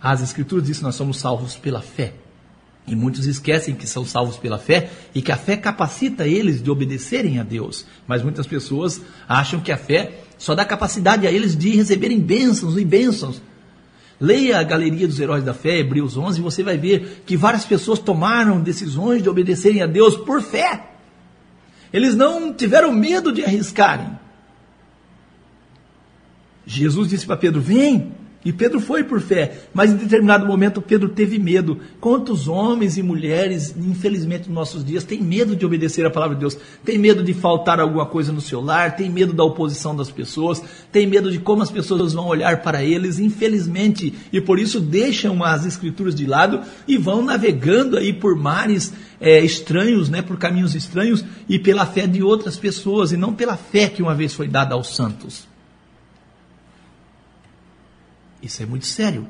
As 0.00 0.22
Escrituras 0.22 0.64
dizem 0.64 0.80
que 0.80 0.86
nós 0.86 0.94
somos 0.94 1.18
salvos 1.18 1.56
pela 1.56 1.82
fé. 1.82 2.14
E 2.90 2.96
muitos 2.96 3.24
esquecem 3.24 3.72
que 3.72 3.86
são 3.86 4.04
salvos 4.04 4.36
pela 4.36 4.58
fé 4.58 4.90
e 5.14 5.22
que 5.22 5.30
a 5.30 5.36
fé 5.36 5.56
capacita 5.56 6.26
eles 6.26 6.60
de 6.60 6.68
obedecerem 6.68 7.38
a 7.38 7.44
Deus. 7.44 7.86
Mas 8.04 8.20
muitas 8.20 8.48
pessoas 8.48 9.00
acham 9.28 9.60
que 9.60 9.70
a 9.70 9.76
fé 9.76 10.24
só 10.36 10.56
dá 10.56 10.64
capacidade 10.64 11.24
a 11.24 11.30
eles 11.30 11.56
de 11.56 11.70
receberem 11.70 12.18
bênçãos 12.18 12.76
e 12.76 12.84
bênçãos. 12.84 13.40
Leia 14.20 14.58
a 14.58 14.64
Galeria 14.64 15.06
dos 15.06 15.20
Heróis 15.20 15.44
da 15.44 15.54
Fé, 15.54 15.78
Hebreus 15.78 16.16
11, 16.16 16.40
e 16.40 16.42
você 16.42 16.64
vai 16.64 16.76
ver 16.76 17.22
que 17.24 17.36
várias 17.36 17.64
pessoas 17.64 18.00
tomaram 18.00 18.60
decisões 18.60 19.22
de 19.22 19.28
obedecerem 19.28 19.82
a 19.82 19.86
Deus 19.86 20.16
por 20.16 20.42
fé. 20.42 20.90
Eles 21.92 22.16
não 22.16 22.52
tiveram 22.52 22.92
medo 22.92 23.32
de 23.32 23.44
arriscarem. 23.44 24.18
Jesus 26.66 27.08
disse 27.08 27.24
para 27.24 27.36
Pedro: 27.36 27.60
Vem. 27.60 28.19
E 28.42 28.54
Pedro 28.54 28.80
foi 28.80 29.04
por 29.04 29.20
fé, 29.20 29.64
mas 29.74 29.92
em 29.92 29.96
determinado 29.96 30.46
momento 30.46 30.80
Pedro 30.80 31.10
teve 31.10 31.38
medo. 31.38 31.78
Quantos 32.00 32.48
homens 32.48 32.96
e 32.96 33.02
mulheres, 33.02 33.74
infelizmente, 33.76 34.48
nos 34.48 34.54
nossos 34.54 34.82
dias, 34.82 35.04
têm 35.04 35.22
medo 35.22 35.54
de 35.54 35.66
obedecer 35.66 36.06
a 36.06 36.10
palavra 36.10 36.34
de 36.34 36.40
Deus? 36.40 36.56
Tem 36.82 36.96
medo 36.96 37.22
de 37.22 37.34
faltar 37.34 37.78
alguma 37.78 38.06
coisa 38.06 38.32
no 38.32 38.40
seu 38.40 38.62
lar, 38.62 38.96
tem 38.96 39.10
medo 39.10 39.34
da 39.34 39.44
oposição 39.44 39.94
das 39.94 40.10
pessoas, 40.10 40.62
tem 40.90 41.06
medo 41.06 41.30
de 41.30 41.38
como 41.38 41.62
as 41.62 41.70
pessoas 41.70 42.14
vão 42.14 42.28
olhar 42.28 42.62
para 42.62 42.82
eles, 42.82 43.18
infelizmente, 43.18 44.14
e 44.32 44.40
por 44.40 44.58
isso 44.58 44.80
deixam 44.80 45.44
as 45.44 45.66
escrituras 45.66 46.14
de 46.14 46.24
lado 46.24 46.62
e 46.88 46.96
vão 46.96 47.22
navegando 47.22 47.98
aí 47.98 48.10
por 48.10 48.34
mares 48.36 48.90
é, 49.20 49.44
estranhos, 49.44 50.08
né, 50.08 50.22
por 50.22 50.38
caminhos 50.38 50.74
estranhos 50.74 51.22
e 51.46 51.58
pela 51.58 51.84
fé 51.84 52.06
de 52.06 52.22
outras 52.22 52.56
pessoas, 52.56 53.12
e 53.12 53.18
não 53.18 53.34
pela 53.34 53.58
fé 53.58 53.86
que 53.86 54.02
uma 54.02 54.14
vez 54.14 54.32
foi 54.32 54.48
dada 54.48 54.74
aos 54.74 54.96
santos. 54.96 55.49
Isso 58.42 58.62
é 58.62 58.66
muito 58.66 58.86
sério. 58.86 59.26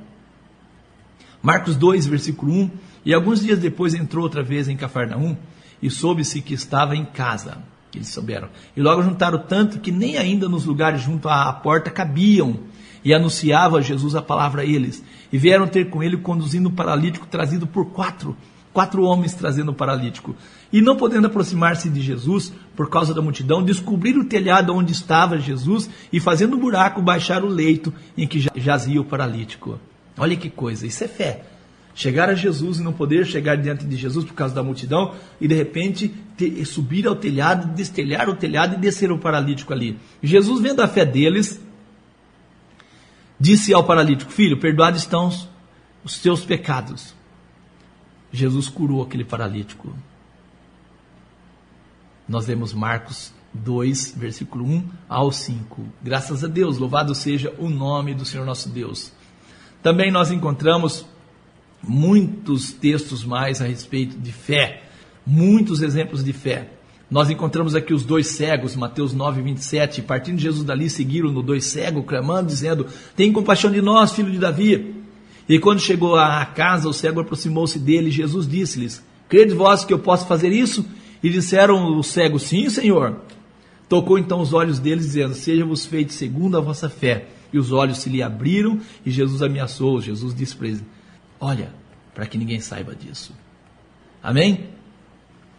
Marcos 1.42 1.76
2, 1.76 2.06
versículo 2.06 2.52
1. 2.52 2.70
E 3.04 3.14
alguns 3.14 3.40
dias 3.40 3.58
depois 3.58 3.94
entrou 3.94 4.22
outra 4.22 4.42
vez 4.42 4.68
em 4.68 4.76
Cafarnaum 4.76 5.36
e 5.82 5.90
soube-se 5.90 6.42
que 6.42 6.54
estava 6.54 6.94
em 6.94 7.04
casa. 7.04 7.58
Eles 7.94 8.08
souberam. 8.08 8.48
E 8.76 8.80
logo 8.80 9.02
juntaram 9.02 9.38
tanto 9.38 9.80
que 9.80 9.90
nem 9.90 10.16
ainda 10.16 10.48
nos 10.48 10.64
lugares 10.64 11.00
junto 11.00 11.28
à 11.28 11.52
porta 11.52 11.90
cabiam. 11.90 12.60
E 13.02 13.14
anunciava 13.14 13.80
Jesus 13.80 14.14
a 14.14 14.22
palavra 14.22 14.62
a 14.62 14.64
eles. 14.64 15.02
E 15.32 15.38
vieram 15.38 15.66
ter 15.66 15.88
com 15.88 16.02
ele 16.02 16.18
conduzindo 16.18 16.68
o 16.68 16.72
paralítico 16.72 17.26
trazido 17.26 17.66
por 17.66 17.86
quatro. 17.86 18.36
Quatro 18.72 19.02
homens 19.02 19.34
trazendo 19.34 19.72
o 19.72 19.74
paralítico. 19.74 20.36
E 20.72 20.80
não 20.80 20.96
podendo 20.96 21.26
aproximar-se 21.26 21.88
de 21.88 22.00
Jesus, 22.00 22.52
por 22.76 22.88
causa 22.88 23.12
da 23.12 23.20
multidão, 23.20 23.62
descobriram 23.62 24.20
o 24.20 24.24
telhado 24.24 24.72
onde 24.72 24.92
estava 24.92 25.38
Jesus 25.38 25.90
e, 26.12 26.20
fazendo 26.20 26.56
um 26.56 26.60
buraco, 26.60 27.02
baixaram 27.02 27.48
o 27.48 27.50
leito 27.50 27.92
em 28.16 28.26
que 28.28 28.46
jazia 28.54 29.00
o 29.00 29.04
paralítico. 29.04 29.80
Olha 30.16 30.36
que 30.36 30.48
coisa, 30.48 30.86
isso 30.86 31.02
é 31.02 31.08
fé. 31.08 31.44
Chegar 31.94 32.30
a 32.30 32.34
Jesus 32.34 32.78
e 32.78 32.82
não 32.82 32.92
poder 32.92 33.26
chegar 33.26 33.56
diante 33.56 33.84
de 33.84 33.96
Jesus 33.96 34.24
por 34.24 34.34
causa 34.34 34.54
da 34.54 34.62
multidão 34.62 35.14
e 35.40 35.48
de 35.48 35.54
repente 35.54 36.14
ter, 36.36 36.64
subir 36.64 37.06
ao 37.06 37.16
telhado, 37.16 37.74
destelhar 37.74 38.28
o 38.28 38.36
telhado 38.36 38.76
e 38.76 38.78
descer 38.78 39.10
o 39.10 39.18
paralítico 39.18 39.72
ali. 39.72 39.98
Jesus, 40.22 40.60
vendo 40.60 40.80
a 40.80 40.88
fé 40.88 41.04
deles, 41.04 41.60
disse 43.38 43.74
ao 43.74 43.82
paralítico: 43.82 44.30
Filho, 44.30 44.60
perdoados 44.60 45.00
estão 45.00 45.30
os 46.04 46.18
teus 46.18 46.44
pecados. 46.44 47.18
Jesus 48.32 48.68
curou 48.68 49.02
aquele 49.02 49.24
paralítico. 49.24 49.92
Nós 52.28 52.46
vemos 52.46 52.72
Marcos 52.72 53.32
2, 53.52 54.14
versículo 54.16 54.64
1 54.64 54.88
ao 55.08 55.32
5. 55.32 55.84
Graças 56.02 56.44
a 56.44 56.46
Deus, 56.46 56.78
louvado 56.78 57.14
seja 57.14 57.52
o 57.58 57.68
nome 57.68 58.14
do 58.14 58.24
Senhor 58.24 58.46
nosso 58.46 58.68
Deus. 58.68 59.12
Também 59.82 60.10
nós 60.10 60.30
encontramos 60.30 61.04
muitos 61.82 62.72
textos 62.72 63.24
mais 63.24 63.60
a 63.60 63.66
respeito 63.66 64.16
de 64.18 64.30
fé, 64.30 64.82
muitos 65.26 65.82
exemplos 65.82 66.22
de 66.22 66.32
fé. 66.32 66.70
Nós 67.10 67.28
encontramos 67.28 67.74
aqui 67.74 67.92
os 67.92 68.04
dois 68.04 68.28
cegos, 68.28 68.76
Mateus 68.76 69.12
9, 69.12 69.42
27. 69.42 70.02
Partindo 70.02 70.38
Jesus 70.38 70.62
dali, 70.62 70.88
seguiram 70.88 71.32
no 71.32 71.42
dois 71.42 71.64
cegos, 71.64 72.04
clamando, 72.06 72.46
dizendo: 72.46 72.86
Tem 73.16 73.32
compaixão 73.32 73.72
de 73.72 73.82
nós, 73.82 74.12
filho 74.12 74.30
de 74.30 74.38
Davi. 74.38 74.99
E 75.50 75.58
quando 75.58 75.80
chegou 75.80 76.14
à 76.14 76.46
casa, 76.46 76.88
o 76.88 76.92
cego 76.92 77.18
aproximou-se 77.18 77.76
dele 77.76 78.06
e 78.06 78.12
Jesus 78.12 78.46
disse-lhes: 78.46 79.04
Crede 79.28 79.52
vós 79.52 79.84
que 79.84 79.92
eu 79.92 79.98
posso 79.98 80.28
fazer 80.28 80.50
isso? 80.52 80.86
E 81.20 81.28
disseram 81.28 81.98
o 81.98 82.04
cego: 82.04 82.38
Sim, 82.38 82.70
Senhor. 82.70 83.20
Tocou 83.88 84.16
então 84.16 84.40
os 84.40 84.52
olhos 84.52 84.78
deles, 84.78 85.06
dizendo: 85.06 85.34
Seja-vos 85.34 85.84
feito 85.84 86.12
segundo 86.12 86.56
a 86.56 86.60
vossa 86.60 86.88
fé. 86.88 87.26
E 87.52 87.58
os 87.58 87.72
olhos 87.72 87.98
se 87.98 88.08
lhe 88.08 88.22
abriram 88.22 88.78
e 89.04 89.10
Jesus 89.10 89.42
ameaçou. 89.42 90.00
Jesus 90.00 90.32
disse 90.32 90.54
para 90.54 90.68
eles: 90.68 90.84
Olha, 91.40 91.74
para 92.14 92.26
que 92.26 92.38
ninguém 92.38 92.60
saiba 92.60 92.94
disso. 92.94 93.34
Amém? 94.22 94.68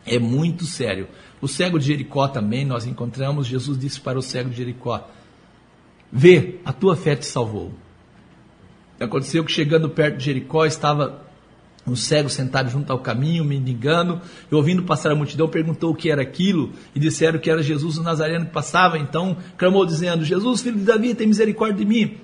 É 0.06 0.18
muito 0.18 0.64
sério. 0.64 1.10
O 1.42 1.50
cego 1.50 1.78
de 1.78 1.88
Jericó 1.88 2.30
também 2.30 2.64
nós 2.64 2.86
encontramos. 2.86 3.46
Jesus 3.46 3.78
disse 3.78 4.00
para 4.00 4.18
o 4.18 4.22
cego 4.22 4.52
de 4.52 4.56
Jericó: 4.56 5.06
Vê, 6.10 6.62
a 6.64 6.72
tua 6.72 6.96
fé 6.96 7.14
te 7.14 7.26
salvou. 7.26 7.74
Aconteceu 9.02 9.44
que 9.44 9.52
chegando 9.52 9.90
perto 9.90 10.18
de 10.18 10.26
Jericó 10.26 10.66
estava 10.66 11.22
um 11.86 11.96
cego 11.96 12.30
sentado 12.30 12.70
junto 12.70 12.92
ao 12.92 13.00
caminho, 13.00 13.44
mendigando, 13.44 14.22
e 14.52 14.54
ouvindo 14.54 14.84
passar 14.84 15.12
a 15.12 15.16
multidão, 15.16 15.48
perguntou 15.48 15.92
o 15.92 15.96
que 15.96 16.12
era 16.12 16.22
aquilo, 16.22 16.72
e 16.94 17.00
disseram 17.00 17.40
que 17.40 17.50
era 17.50 17.64
Jesus 17.64 17.98
o 17.98 18.04
Nazareno 18.04 18.46
que 18.46 18.52
passava. 18.52 19.00
Então 19.00 19.38
clamou, 19.58 19.86
dizendo: 19.86 20.24
Jesus, 20.24 20.62
filho 20.62 20.78
de 20.78 20.86
Davi, 20.86 21.16
tem 21.16 21.28
misericórdia 21.28 21.78
de 21.78 21.86
mim. 21.86 22.18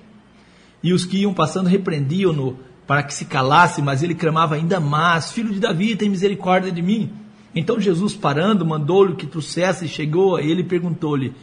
E 0.82 0.92
os 0.92 1.04
que 1.04 1.18
iam 1.18 1.34
passando 1.34 1.66
repreendiam-no 1.66 2.58
para 2.86 3.02
que 3.02 3.12
se 3.12 3.24
calasse, 3.24 3.82
mas 3.82 4.02
ele 4.02 4.14
clamava 4.14 4.54
ainda 4.54 4.78
mais: 4.78 5.32
Filho 5.32 5.52
de 5.52 5.60
Davi, 5.60 5.96
tem 5.96 6.08
misericórdia 6.08 6.70
de 6.70 6.80
mim. 6.80 7.10
Então 7.54 7.80
Jesus, 7.80 8.14
parando, 8.14 8.64
mandou-lhe 8.64 9.16
que 9.16 9.26
trouxesse, 9.26 9.86
e 9.86 9.88
chegou 9.88 10.36
a 10.36 10.42
ele 10.42 10.60
e 10.60 10.64
perguntou-lhe, 10.64 11.34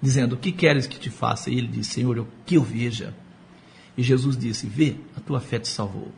dizendo: 0.00 0.34
O 0.34 0.38
que 0.38 0.52
queres 0.52 0.86
que 0.86 0.98
te 0.98 1.10
faça? 1.10 1.50
E 1.50 1.58
ele 1.58 1.66
disse: 1.66 1.94
Senhor, 1.94 2.20
o 2.20 2.28
que 2.46 2.54
eu 2.54 2.62
veja. 2.62 3.12
E 3.96 4.02
Jesus 4.02 4.36
disse: 4.36 4.66
Vê, 4.66 4.96
a 5.16 5.20
tua 5.20 5.40
fé 5.40 5.58
te 5.58 5.68
salvou. 5.68 6.12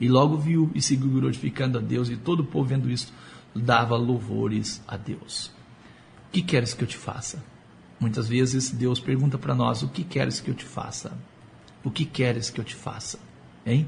E 0.00 0.08
logo 0.08 0.36
viu 0.36 0.70
e 0.74 0.80
seguiu 0.80 1.10
glorificando 1.10 1.78
a 1.78 1.80
Deus, 1.80 2.08
e 2.08 2.16
todo 2.16 2.40
o 2.40 2.44
povo 2.44 2.68
vendo 2.68 2.90
isso 2.90 3.12
dava 3.54 3.96
louvores 3.96 4.82
a 4.86 4.96
Deus. 4.96 5.52
O 6.28 6.32
que 6.32 6.42
queres 6.42 6.72
que 6.72 6.82
eu 6.82 6.88
te 6.88 6.96
faça? 6.96 7.42
Muitas 7.98 8.28
vezes 8.28 8.70
Deus 8.70 8.98
pergunta 8.98 9.36
para 9.36 9.54
nós: 9.54 9.82
O 9.82 9.88
que 9.88 10.02
queres 10.02 10.40
que 10.40 10.50
eu 10.50 10.54
te 10.54 10.64
faça? 10.64 11.16
O 11.84 11.90
que 11.90 12.04
queres 12.04 12.50
que 12.50 12.60
eu 12.60 12.64
te 12.64 12.74
faça? 12.74 13.18
Hein? 13.64 13.86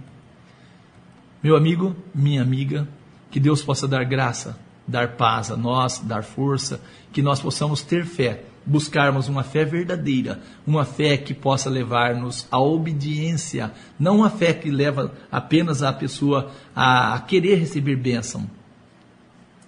Meu 1.43 1.57
amigo, 1.57 1.97
minha 2.15 2.43
amiga, 2.43 2.89
que 3.31 3.41
Deus 3.41 3.63
possa 3.63 3.89
dar 3.89 4.05
graça, 4.05 4.59
dar 4.87 5.17
paz 5.17 5.51
a 5.51 5.57
nós, 5.57 5.99
dar 5.99 6.23
força, 6.23 6.81
que 7.13 7.23
nós 7.23 7.41
possamos 7.41 7.83
ter 7.83 8.05
fé 8.05 8.45
buscarmos 8.65 9.29
uma 9.29 9.43
fé 9.43 9.65
verdadeira, 9.65 10.41
uma 10.67 10.85
fé 10.85 11.17
que 11.17 11.35
possa 11.35 11.69
levar-nos 11.69 12.47
à 12.51 12.61
obediência, 12.61 13.73
não 13.99 14.19
uma 14.19 14.31
fé 14.31 14.53
que 14.53 14.71
leva 14.71 15.13
apenas 15.31 15.83
a 15.83 15.93
pessoa 15.93 16.51
a, 16.75 17.19
querer 17.27 17.57
receber 17.57 17.97
bênção. 17.97 18.49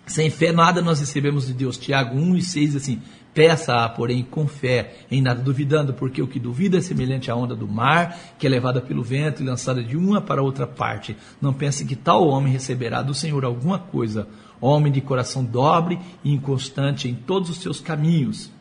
Sem 0.06 0.28
fé 0.30 0.52
nada 0.52 0.82
nós 0.82 1.00
recebemos 1.00 1.46
de 1.46 1.54
Deus. 1.54 1.78
Tiago 1.78 2.16
1 2.16 2.36
e 2.36 2.42
6 2.42 2.76
assim: 2.76 3.00
Peça, 3.32 3.88
porém, 3.88 4.22
com 4.22 4.46
fé, 4.46 4.94
em 5.10 5.20
nada 5.20 5.42
duvidando, 5.42 5.94
porque 5.94 6.22
o 6.22 6.28
que 6.28 6.38
duvida 6.38 6.78
é 6.78 6.80
semelhante 6.80 7.30
à 7.30 7.34
onda 7.34 7.56
do 7.56 7.66
mar, 7.66 8.16
que 8.38 8.46
é 8.46 8.50
levada 8.50 8.80
pelo 8.80 9.02
vento 9.02 9.42
e 9.42 9.46
lançada 9.46 9.82
de 9.82 9.96
uma 9.96 10.20
para 10.20 10.42
outra 10.42 10.66
parte. 10.66 11.16
Não 11.40 11.52
pense 11.52 11.84
que 11.84 11.96
tal 11.96 12.28
homem 12.28 12.52
receberá 12.52 13.02
do 13.02 13.14
Senhor 13.14 13.44
alguma 13.44 13.78
coisa. 13.78 14.28
Homem 14.60 14.92
de 14.92 15.00
coração 15.00 15.44
dobre 15.44 15.98
e 16.22 16.32
inconstante 16.32 17.08
em 17.08 17.14
todos 17.14 17.50
os 17.50 17.58
seus 17.58 17.80
caminhos. 17.80 18.53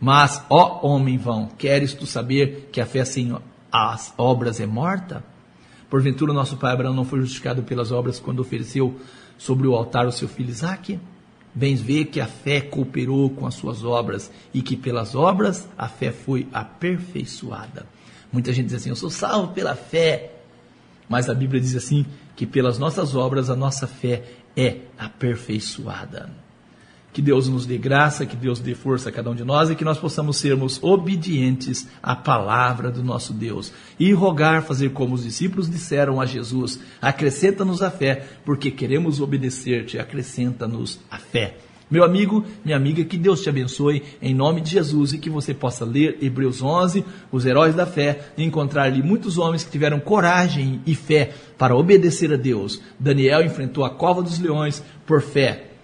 Mas, 0.00 0.44
ó 0.50 0.86
homem 0.86 1.16
vão, 1.16 1.46
queres 1.46 1.94
tu 1.94 2.06
saber 2.06 2.68
que 2.70 2.80
a 2.80 2.86
fé 2.86 3.04
sem 3.04 3.36
as 3.72 4.12
obras 4.16 4.60
é 4.60 4.66
morta? 4.66 5.24
Porventura, 5.88 6.32
nosso 6.32 6.56
pai 6.56 6.72
Abraão 6.72 6.94
não 6.94 7.04
foi 7.04 7.20
justificado 7.20 7.62
pelas 7.62 7.92
obras 7.92 8.18
quando 8.18 8.40
ofereceu 8.40 8.98
sobre 9.38 9.66
o 9.66 9.74
altar 9.74 10.06
o 10.06 10.12
seu 10.12 10.28
filho 10.28 10.50
Isaque? 10.50 10.98
Vens 11.54 11.80
ver 11.80 12.06
que 12.06 12.20
a 12.20 12.26
fé 12.26 12.60
cooperou 12.60 13.30
com 13.30 13.46
as 13.46 13.54
suas 13.54 13.82
obras 13.82 14.30
e 14.52 14.60
que 14.60 14.76
pelas 14.76 15.14
obras 15.14 15.66
a 15.78 15.88
fé 15.88 16.12
foi 16.12 16.46
aperfeiçoada. 16.52 17.86
Muita 18.30 18.52
gente 18.52 18.66
diz 18.66 18.74
assim: 18.74 18.90
Eu 18.90 18.96
sou 18.96 19.08
salvo 19.08 19.54
pela 19.54 19.74
fé. 19.74 20.32
Mas 21.08 21.30
a 21.30 21.34
Bíblia 21.34 21.60
diz 21.60 21.74
assim: 21.74 22.04
que 22.36 22.46
pelas 22.46 22.78
nossas 22.78 23.14
obras 23.14 23.48
a 23.48 23.56
nossa 23.56 23.86
fé 23.86 24.22
é 24.54 24.80
aperfeiçoada. 24.98 26.30
Que 27.16 27.22
Deus 27.22 27.48
nos 27.48 27.64
dê 27.64 27.78
graça, 27.78 28.26
que 28.26 28.36
Deus 28.36 28.60
dê 28.60 28.74
força 28.74 29.08
a 29.08 29.12
cada 29.12 29.30
um 29.30 29.34
de 29.34 29.42
nós 29.42 29.70
e 29.70 29.74
que 29.74 29.86
nós 29.86 29.96
possamos 29.96 30.36
sermos 30.36 30.78
obedientes 30.82 31.88
à 32.02 32.14
palavra 32.14 32.90
do 32.90 33.02
nosso 33.02 33.32
Deus. 33.32 33.72
E 33.98 34.12
rogar, 34.12 34.62
fazer 34.62 34.90
como 34.90 35.14
os 35.14 35.24
discípulos 35.24 35.70
disseram 35.70 36.20
a 36.20 36.26
Jesus: 36.26 36.78
acrescenta-nos 37.00 37.82
a 37.82 37.90
fé, 37.90 38.22
porque 38.44 38.70
queremos 38.70 39.18
obedecer-te, 39.18 39.98
acrescenta-nos 39.98 41.00
a 41.10 41.16
fé. 41.16 41.56
Meu 41.90 42.04
amigo, 42.04 42.44
minha 42.62 42.76
amiga, 42.76 43.02
que 43.02 43.16
Deus 43.16 43.40
te 43.40 43.48
abençoe 43.48 44.02
em 44.20 44.34
nome 44.34 44.60
de 44.60 44.72
Jesus 44.72 45.14
e 45.14 45.18
que 45.18 45.30
você 45.30 45.54
possa 45.54 45.86
ler 45.86 46.18
Hebreus 46.20 46.60
11, 46.60 47.02
os 47.32 47.46
heróis 47.46 47.74
da 47.74 47.86
fé, 47.86 48.26
e 48.36 48.44
encontrar 48.44 48.82
ali 48.82 49.02
muitos 49.02 49.38
homens 49.38 49.64
que 49.64 49.70
tiveram 49.70 49.98
coragem 50.00 50.82
e 50.86 50.94
fé 50.94 51.32
para 51.56 51.74
obedecer 51.74 52.30
a 52.30 52.36
Deus. 52.36 52.78
Daniel 53.00 53.42
enfrentou 53.42 53.86
a 53.86 53.90
cova 53.90 54.22
dos 54.22 54.38
leões 54.38 54.84
por 55.06 55.22
fé. 55.22 55.75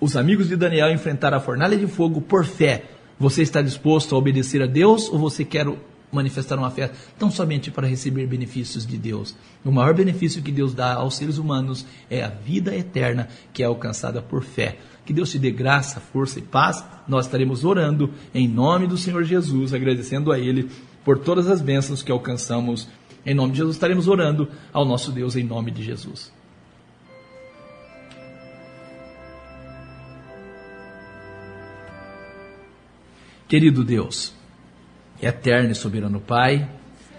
Os 0.00 0.16
amigos 0.16 0.48
de 0.48 0.56
Daniel 0.56 0.90
enfrentaram 0.90 1.36
a 1.36 1.40
fornalha 1.40 1.76
de 1.76 1.86
fogo 1.86 2.22
por 2.22 2.46
fé. 2.46 2.84
Você 3.18 3.42
está 3.42 3.60
disposto 3.60 4.14
a 4.14 4.18
obedecer 4.18 4.62
a 4.62 4.66
Deus 4.66 5.10
ou 5.10 5.18
você 5.18 5.44
quer 5.44 5.66
manifestar 6.10 6.58
uma 6.58 6.70
fé 6.70 6.90
tão 7.18 7.30
somente 7.30 7.70
para 7.70 7.86
receber 7.86 8.26
benefícios 8.26 8.86
de 8.86 8.96
Deus. 8.96 9.36
O 9.62 9.70
maior 9.70 9.92
benefício 9.92 10.40
que 10.40 10.50
Deus 10.50 10.72
dá 10.72 10.94
aos 10.94 11.16
seres 11.16 11.36
humanos 11.36 11.84
é 12.08 12.24
a 12.24 12.28
vida 12.28 12.74
eterna 12.74 13.28
que 13.52 13.62
é 13.62 13.66
alcançada 13.66 14.22
por 14.22 14.42
fé. 14.42 14.78
Que 15.04 15.12
Deus 15.12 15.30
te 15.30 15.38
dê 15.38 15.50
graça, 15.50 16.00
força 16.00 16.38
e 16.38 16.42
paz. 16.42 16.82
Nós 17.06 17.26
estaremos 17.26 17.62
orando 17.62 18.10
em 18.34 18.48
nome 18.48 18.86
do 18.86 18.96
Senhor 18.96 19.22
Jesus, 19.22 19.74
agradecendo 19.74 20.32
a 20.32 20.38
Ele 20.38 20.70
por 21.04 21.18
todas 21.18 21.46
as 21.46 21.60
bênçãos 21.60 22.02
que 22.02 22.10
alcançamos. 22.10 22.88
Em 23.26 23.34
nome 23.34 23.52
de 23.52 23.58
Jesus, 23.58 23.76
estaremos 23.76 24.08
orando 24.08 24.48
ao 24.72 24.86
nosso 24.86 25.12
Deus 25.12 25.36
em 25.36 25.44
nome 25.44 25.70
de 25.70 25.82
Jesus. 25.82 26.32
Querido 33.50 33.82
Deus, 33.82 34.32
eterno 35.20 35.72
e 35.72 35.74
soberano 35.74 36.20
Pai, 36.20 36.70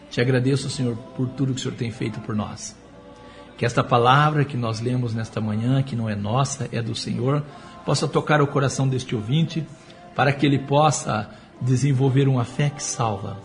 te 0.09 0.21
agradeço, 0.21 0.69
Senhor, 0.69 0.95
por 0.95 1.27
tudo 1.27 1.53
que 1.53 1.59
o 1.59 1.61
Senhor 1.61 1.75
tem 1.75 1.91
feito 1.91 2.21
por 2.21 2.33
nós. 2.33 2.73
Que 3.57 3.65
esta 3.65 3.83
palavra 3.83 4.45
que 4.45 4.55
nós 4.55 4.79
lemos 4.79 5.13
nesta 5.13 5.41
manhã, 5.41 5.83
que 5.83 5.93
não 5.93 6.07
é 6.07 6.15
nossa, 6.15 6.69
é 6.71 6.81
do 6.81 6.95
Senhor, 6.95 7.43
possa 7.85 8.07
tocar 8.07 8.41
o 8.41 8.47
coração 8.47 8.87
deste 8.87 9.13
ouvinte, 9.13 9.67
para 10.15 10.31
que 10.31 10.45
ele 10.45 10.59
possa 10.59 11.29
desenvolver 11.59 12.29
uma 12.29 12.45
fé 12.45 12.69
que 12.69 12.81
salva. 12.81 13.37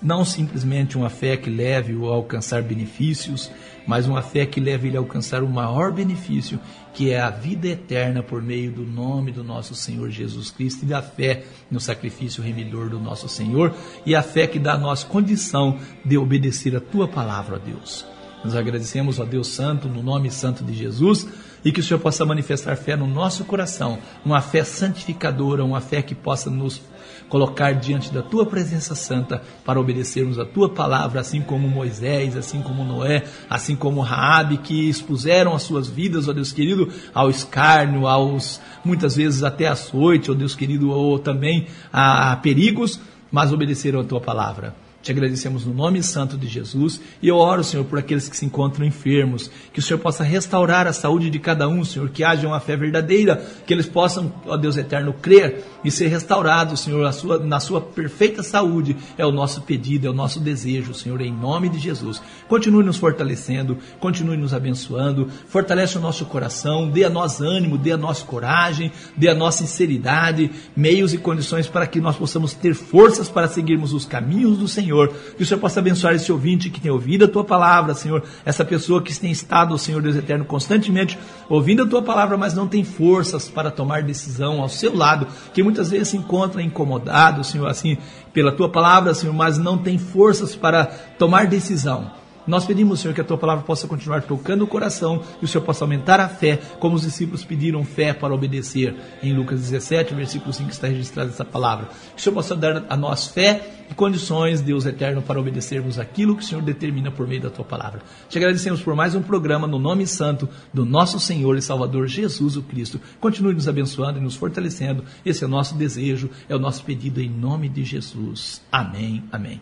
Não 0.00 0.24
simplesmente 0.24 0.96
uma 0.96 1.10
fé 1.10 1.36
que 1.36 1.50
leve-o 1.50 2.08
a 2.08 2.14
alcançar 2.14 2.62
benefícios, 2.62 3.50
mas 3.84 4.06
uma 4.06 4.22
fé 4.22 4.46
que 4.46 4.60
leve 4.60 4.86
ele 4.86 4.96
a 4.96 5.00
alcançar 5.00 5.42
o 5.42 5.48
maior 5.48 5.90
benefício, 5.90 6.60
que 6.98 7.12
é 7.12 7.20
a 7.20 7.30
vida 7.30 7.68
eterna 7.68 8.24
por 8.24 8.42
meio 8.42 8.72
do 8.72 8.84
nome 8.84 9.30
do 9.30 9.44
nosso 9.44 9.72
Senhor 9.72 10.10
Jesus 10.10 10.50
Cristo 10.50 10.84
e 10.84 10.88
da 10.88 11.00
fé 11.00 11.44
no 11.70 11.78
sacrifício 11.78 12.42
remidor 12.42 12.90
do 12.90 12.98
nosso 12.98 13.28
Senhor 13.28 13.72
e 14.04 14.16
a 14.16 14.20
fé 14.20 14.48
que 14.48 14.58
dá 14.58 14.72
a 14.72 14.78
nós 14.78 15.04
condição 15.04 15.78
de 16.04 16.18
obedecer 16.18 16.74
a 16.74 16.80
tua 16.80 17.06
palavra, 17.06 17.54
ó 17.54 17.58
Deus. 17.60 18.04
Nos 18.44 18.56
agradecemos, 18.56 19.20
ó 19.20 19.24
Deus 19.24 19.46
Santo, 19.46 19.86
no 19.86 20.02
nome 20.02 20.28
santo 20.28 20.64
de 20.64 20.74
Jesus 20.74 21.28
e 21.64 21.72
que 21.72 21.80
o 21.80 21.82
Senhor 21.82 22.00
possa 22.00 22.24
manifestar 22.24 22.76
fé 22.76 22.96
no 22.96 23.06
nosso 23.06 23.44
coração, 23.44 23.98
uma 24.24 24.40
fé 24.40 24.64
santificadora, 24.64 25.64
uma 25.64 25.80
fé 25.80 26.02
que 26.02 26.14
possa 26.14 26.50
nos 26.50 26.80
colocar 27.28 27.72
diante 27.72 28.12
da 28.12 28.22
tua 28.22 28.46
presença 28.46 28.94
santa 28.94 29.42
para 29.64 29.78
obedecermos 29.78 30.38
a 30.38 30.44
tua 30.44 30.68
palavra, 30.68 31.20
assim 31.20 31.40
como 31.40 31.68
Moisés, 31.68 32.36
assim 32.36 32.62
como 32.62 32.84
Noé, 32.84 33.24
assim 33.48 33.76
como 33.76 34.00
Raabe, 34.00 34.58
que 34.58 34.88
expuseram 34.88 35.54
as 35.54 35.62
suas 35.62 35.88
vidas, 35.88 36.28
ó 36.28 36.32
Deus 36.32 36.52
querido, 36.52 36.88
ao 37.14 37.28
escárnio, 37.28 38.06
aos 38.06 38.60
muitas 38.84 39.16
vezes 39.16 39.42
até 39.42 39.66
açoite, 39.66 40.30
ó 40.30 40.34
Deus 40.34 40.54
querido, 40.54 40.90
ou 40.90 41.18
também 41.18 41.66
a 41.92 42.34
perigos, 42.36 43.00
mas 43.30 43.52
obedeceram 43.52 44.00
a 44.00 44.04
tua 44.04 44.20
palavra. 44.20 44.87
Te 45.00 45.12
agradecemos 45.12 45.64
no 45.64 45.72
nome 45.72 46.02
santo 46.02 46.36
de 46.36 46.48
Jesus 46.48 47.00
e 47.22 47.28
eu 47.28 47.36
oro, 47.36 47.62
Senhor, 47.62 47.84
por 47.84 48.00
aqueles 48.00 48.28
que 48.28 48.36
se 48.36 48.44
encontram 48.44 48.84
enfermos, 48.84 49.48
que 49.72 49.78
o 49.78 49.82
Senhor 49.82 50.00
possa 50.00 50.24
restaurar 50.24 50.88
a 50.88 50.92
saúde 50.92 51.30
de 51.30 51.38
cada 51.38 51.68
um, 51.68 51.84
Senhor, 51.84 52.08
que 52.08 52.24
haja 52.24 52.48
uma 52.48 52.58
fé 52.58 52.76
verdadeira, 52.76 53.36
que 53.64 53.72
eles 53.72 53.86
possam, 53.86 54.32
ó 54.44 54.56
Deus 54.56 54.76
eterno, 54.76 55.12
crer 55.12 55.64
e 55.84 55.90
ser 55.90 56.08
restaurados, 56.08 56.80
Senhor, 56.80 57.10
sua, 57.12 57.38
na 57.38 57.60
sua 57.60 57.80
perfeita 57.80 58.42
saúde. 58.42 58.96
É 59.16 59.24
o 59.24 59.30
nosso 59.30 59.62
pedido, 59.62 60.08
é 60.08 60.10
o 60.10 60.12
nosso 60.14 60.40
desejo, 60.40 60.92
Senhor, 60.92 61.20
em 61.20 61.32
nome 61.32 61.68
de 61.68 61.78
Jesus. 61.78 62.20
Continue 62.48 62.84
nos 62.84 62.96
fortalecendo, 62.96 63.78
continue 64.00 64.36
nos 64.36 64.52
abençoando, 64.52 65.28
fortalece 65.46 65.96
o 65.96 66.00
nosso 66.00 66.26
coração, 66.26 66.90
dê 66.90 67.04
a 67.04 67.10
nós 67.10 67.40
ânimo, 67.40 67.78
dê 67.78 67.92
a 67.92 67.96
nós 67.96 68.20
coragem, 68.24 68.90
dê 69.16 69.28
a 69.28 69.34
nós 69.34 69.54
sinceridade, 69.54 70.50
meios 70.76 71.14
e 71.14 71.18
condições 71.18 71.68
para 71.68 71.86
que 71.86 72.00
nós 72.00 72.16
possamos 72.16 72.52
ter 72.52 72.74
forças 72.74 73.28
para 73.28 73.46
seguirmos 73.46 73.92
os 73.92 74.04
caminhos 74.04 74.58
do 74.58 74.66
Senhor 74.66 74.87
Senhor. 74.88 75.12
Que 75.36 75.42
o 75.42 75.46
Senhor 75.46 75.60
possa 75.60 75.80
abençoar 75.80 76.14
esse 76.14 76.32
ouvinte 76.32 76.70
que 76.70 76.80
tem 76.80 76.90
ouvido 76.90 77.26
a 77.26 77.28
tua 77.28 77.44
palavra, 77.44 77.92
Senhor. 77.94 78.22
Essa 78.44 78.64
pessoa 78.64 79.02
que 79.02 79.18
tem 79.18 79.30
estado, 79.30 79.76
Senhor 79.76 80.00
Deus 80.00 80.16
eterno, 80.16 80.44
constantemente 80.44 81.18
ouvindo 81.48 81.82
a 81.82 81.86
tua 81.86 82.02
palavra, 82.02 82.36
mas 82.38 82.54
não 82.54 82.66
tem 82.66 82.82
forças 82.82 83.48
para 83.48 83.70
tomar 83.70 84.02
decisão 84.02 84.62
ao 84.62 84.68
seu 84.68 84.96
lado, 84.96 85.26
que 85.52 85.62
muitas 85.62 85.90
vezes 85.90 86.08
se 86.08 86.16
encontra 86.16 86.62
incomodado, 86.62 87.44
Senhor, 87.44 87.66
assim, 87.66 87.98
pela 88.32 88.52
tua 88.52 88.70
palavra, 88.70 89.12
Senhor, 89.14 89.34
mas 89.34 89.58
não 89.58 89.76
tem 89.76 89.98
forças 89.98 90.56
para 90.56 90.86
tomar 91.18 91.46
decisão. 91.46 92.10
Nós 92.48 92.64
pedimos, 92.64 93.00
Senhor, 93.00 93.12
que 93.12 93.20
a 93.20 93.24
tua 93.24 93.36
palavra 93.36 93.62
possa 93.62 93.86
continuar 93.86 94.22
tocando 94.22 94.64
o 94.64 94.66
coração 94.66 95.22
e 95.42 95.44
o 95.44 95.48
Senhor 95.48 95.62
possa 95.62 95.84
aumentar 95.84 96.18
a 96.18 96.30
fé, 96.30 96.58
como 96.80 96.96
os 96.96 97.02
discípulos 97.02 97.44
pediram 97.44 97.84
fé 97.84 98.14
para 98.14 98.34
obedecer. 98.34 98.96
Em 99.22 99.34
Lucas 99.34 99.60
17, 99.60 100.14
versículo 100.14 100.50
5 100.50 100.70
está 100.70 100.86
registrada 100.86 101.28
essa 101.28 101.44
palavra. 101.44 101.90
Que 102.16 102.20
o 102.20 102.22
Senhor 102.22 102.34
possa 102.34 102.56
dar 102.56 102.86
a 102.88 102.96
nós 102.96 103.26
fé 103.26 103.84
e 103.90 103.94
condições, 103.94 104.62
Deus 104.62 104.86
eterno, 104.86 105.20
para 105.20 105.38
obedecermos 105.38 105.98
aquilo 105.98 106.34
que 106.34 106.42
o 106.42 106.46
Senhor 106.46 106.62
determina 106.62 107.10
por 107.10 107.28
meio 107.28 107.42
da 107.42 107.50
tua 107.50 107.66
palavra. 107.66 108.00
Te 108.30 108.38
agradecemos 108.38 108.80
por 108.80 108.96
mais 108.96 109.14
um 109.14 109.20
programa 109.20 109.66
no 109.66 109.78
nome 109.78 110.06
santo 110.06 110.48
do 110.72 110.86
nosso 110.86 111.20
Senhor 111.20 111.54
e 111.58 111.60
Salvador 111.60 112.06
Jesus 112.06 112.56
o 112.56 112.62
Cristo. 112.62 112.98
Continue 113.20 113.52
nos 113.52 113.68
abençoando 113.68 114.18
e 114.18 114.22
nos 114.22 114.36
fortalecendo. 114.36 115.04
Esse 115.22 115.44
é 115.44 115.46
o 115.46 115.50
nosso 115.50 115.74
desejo, 115.74 116.30
é 116.48 116.56
o 116.56 116.58
nosso 116.58 116.82
pedido 116.82 117.20
em 117.20 117.28
nome 117.28 117.68
de 117.68 117.84
Jesus. 117.84 118.62
Amém. 118.72 119.22
Amém. 119.30 119.60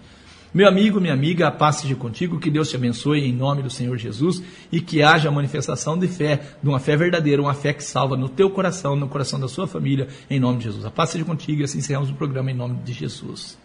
Meu 0.57 0.67
amigo, 0.67 0.99
minha 1.03 1.13
amiga, 1.13 1.49
a 1.49 1.51
paz 1.51 1.77
seja 1.77 1.95
contigo, 1.95 2.41
que 2.41 2.51
Deus 2.51 2.71
te 2.71 2.77
abençoe 2.77 3.23
em 3.23 3.31
nome 3.31 3.63
do 3.63 3.69
Senhor 3.69 3.99
Jesus 3.99 4.43
e 4.73 4.81
que 4.81 5.03
haja 5.03 5.29
a 5.29 5.31
manifestação 5.31 5.99
de 5.99 6.09
fé, 6.09 6.57
de 6.63 6.67
uma 6.67 6.81
fé 6.81 6.97
verdadeira, 6.97 7.43
uma 7.43 7.53
fé 7.53 7.75
que 7.75 7.85
salva 7.85 8.17
no 8.17 8.27
teu 8.27 8.49
coração, 8.49 8.97
no 8.97 9.07
coração 9.07 9.39
da 9.39 9.49
sua 9.49 9.67
família, 9.67 10.09
em 10.31 10.41
nome 10.41 10.57
de 10.57 10.65
Jesus. 10.65 10.87
A 10.87 10.91
paz 10.91 11.11
seja 11.11 11.27
contigo 11.27 11.61
e 11.61 11.65
assim 11.65 11.77
encerramos 11.77 12.09
o 12.09 12.15
programa 12.15 12.51
em 12.51 12.55
nome 12.55 12.79
de 12.83 12.95
Jesus. 12.95 13.59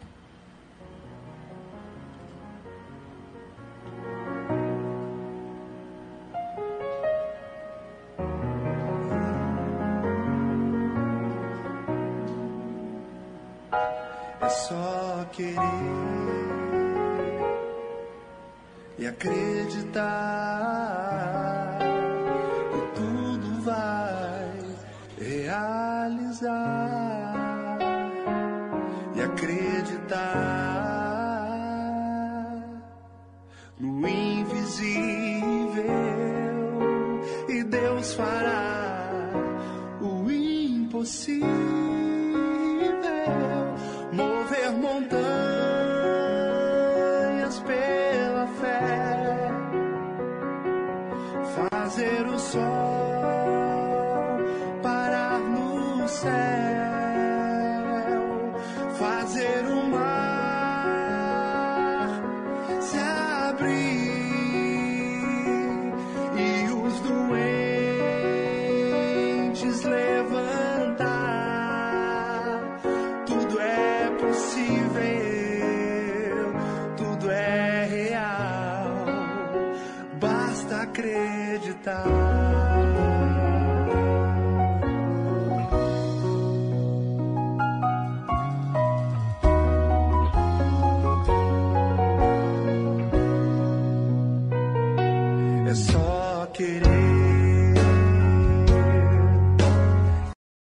contar. 44.92 45.61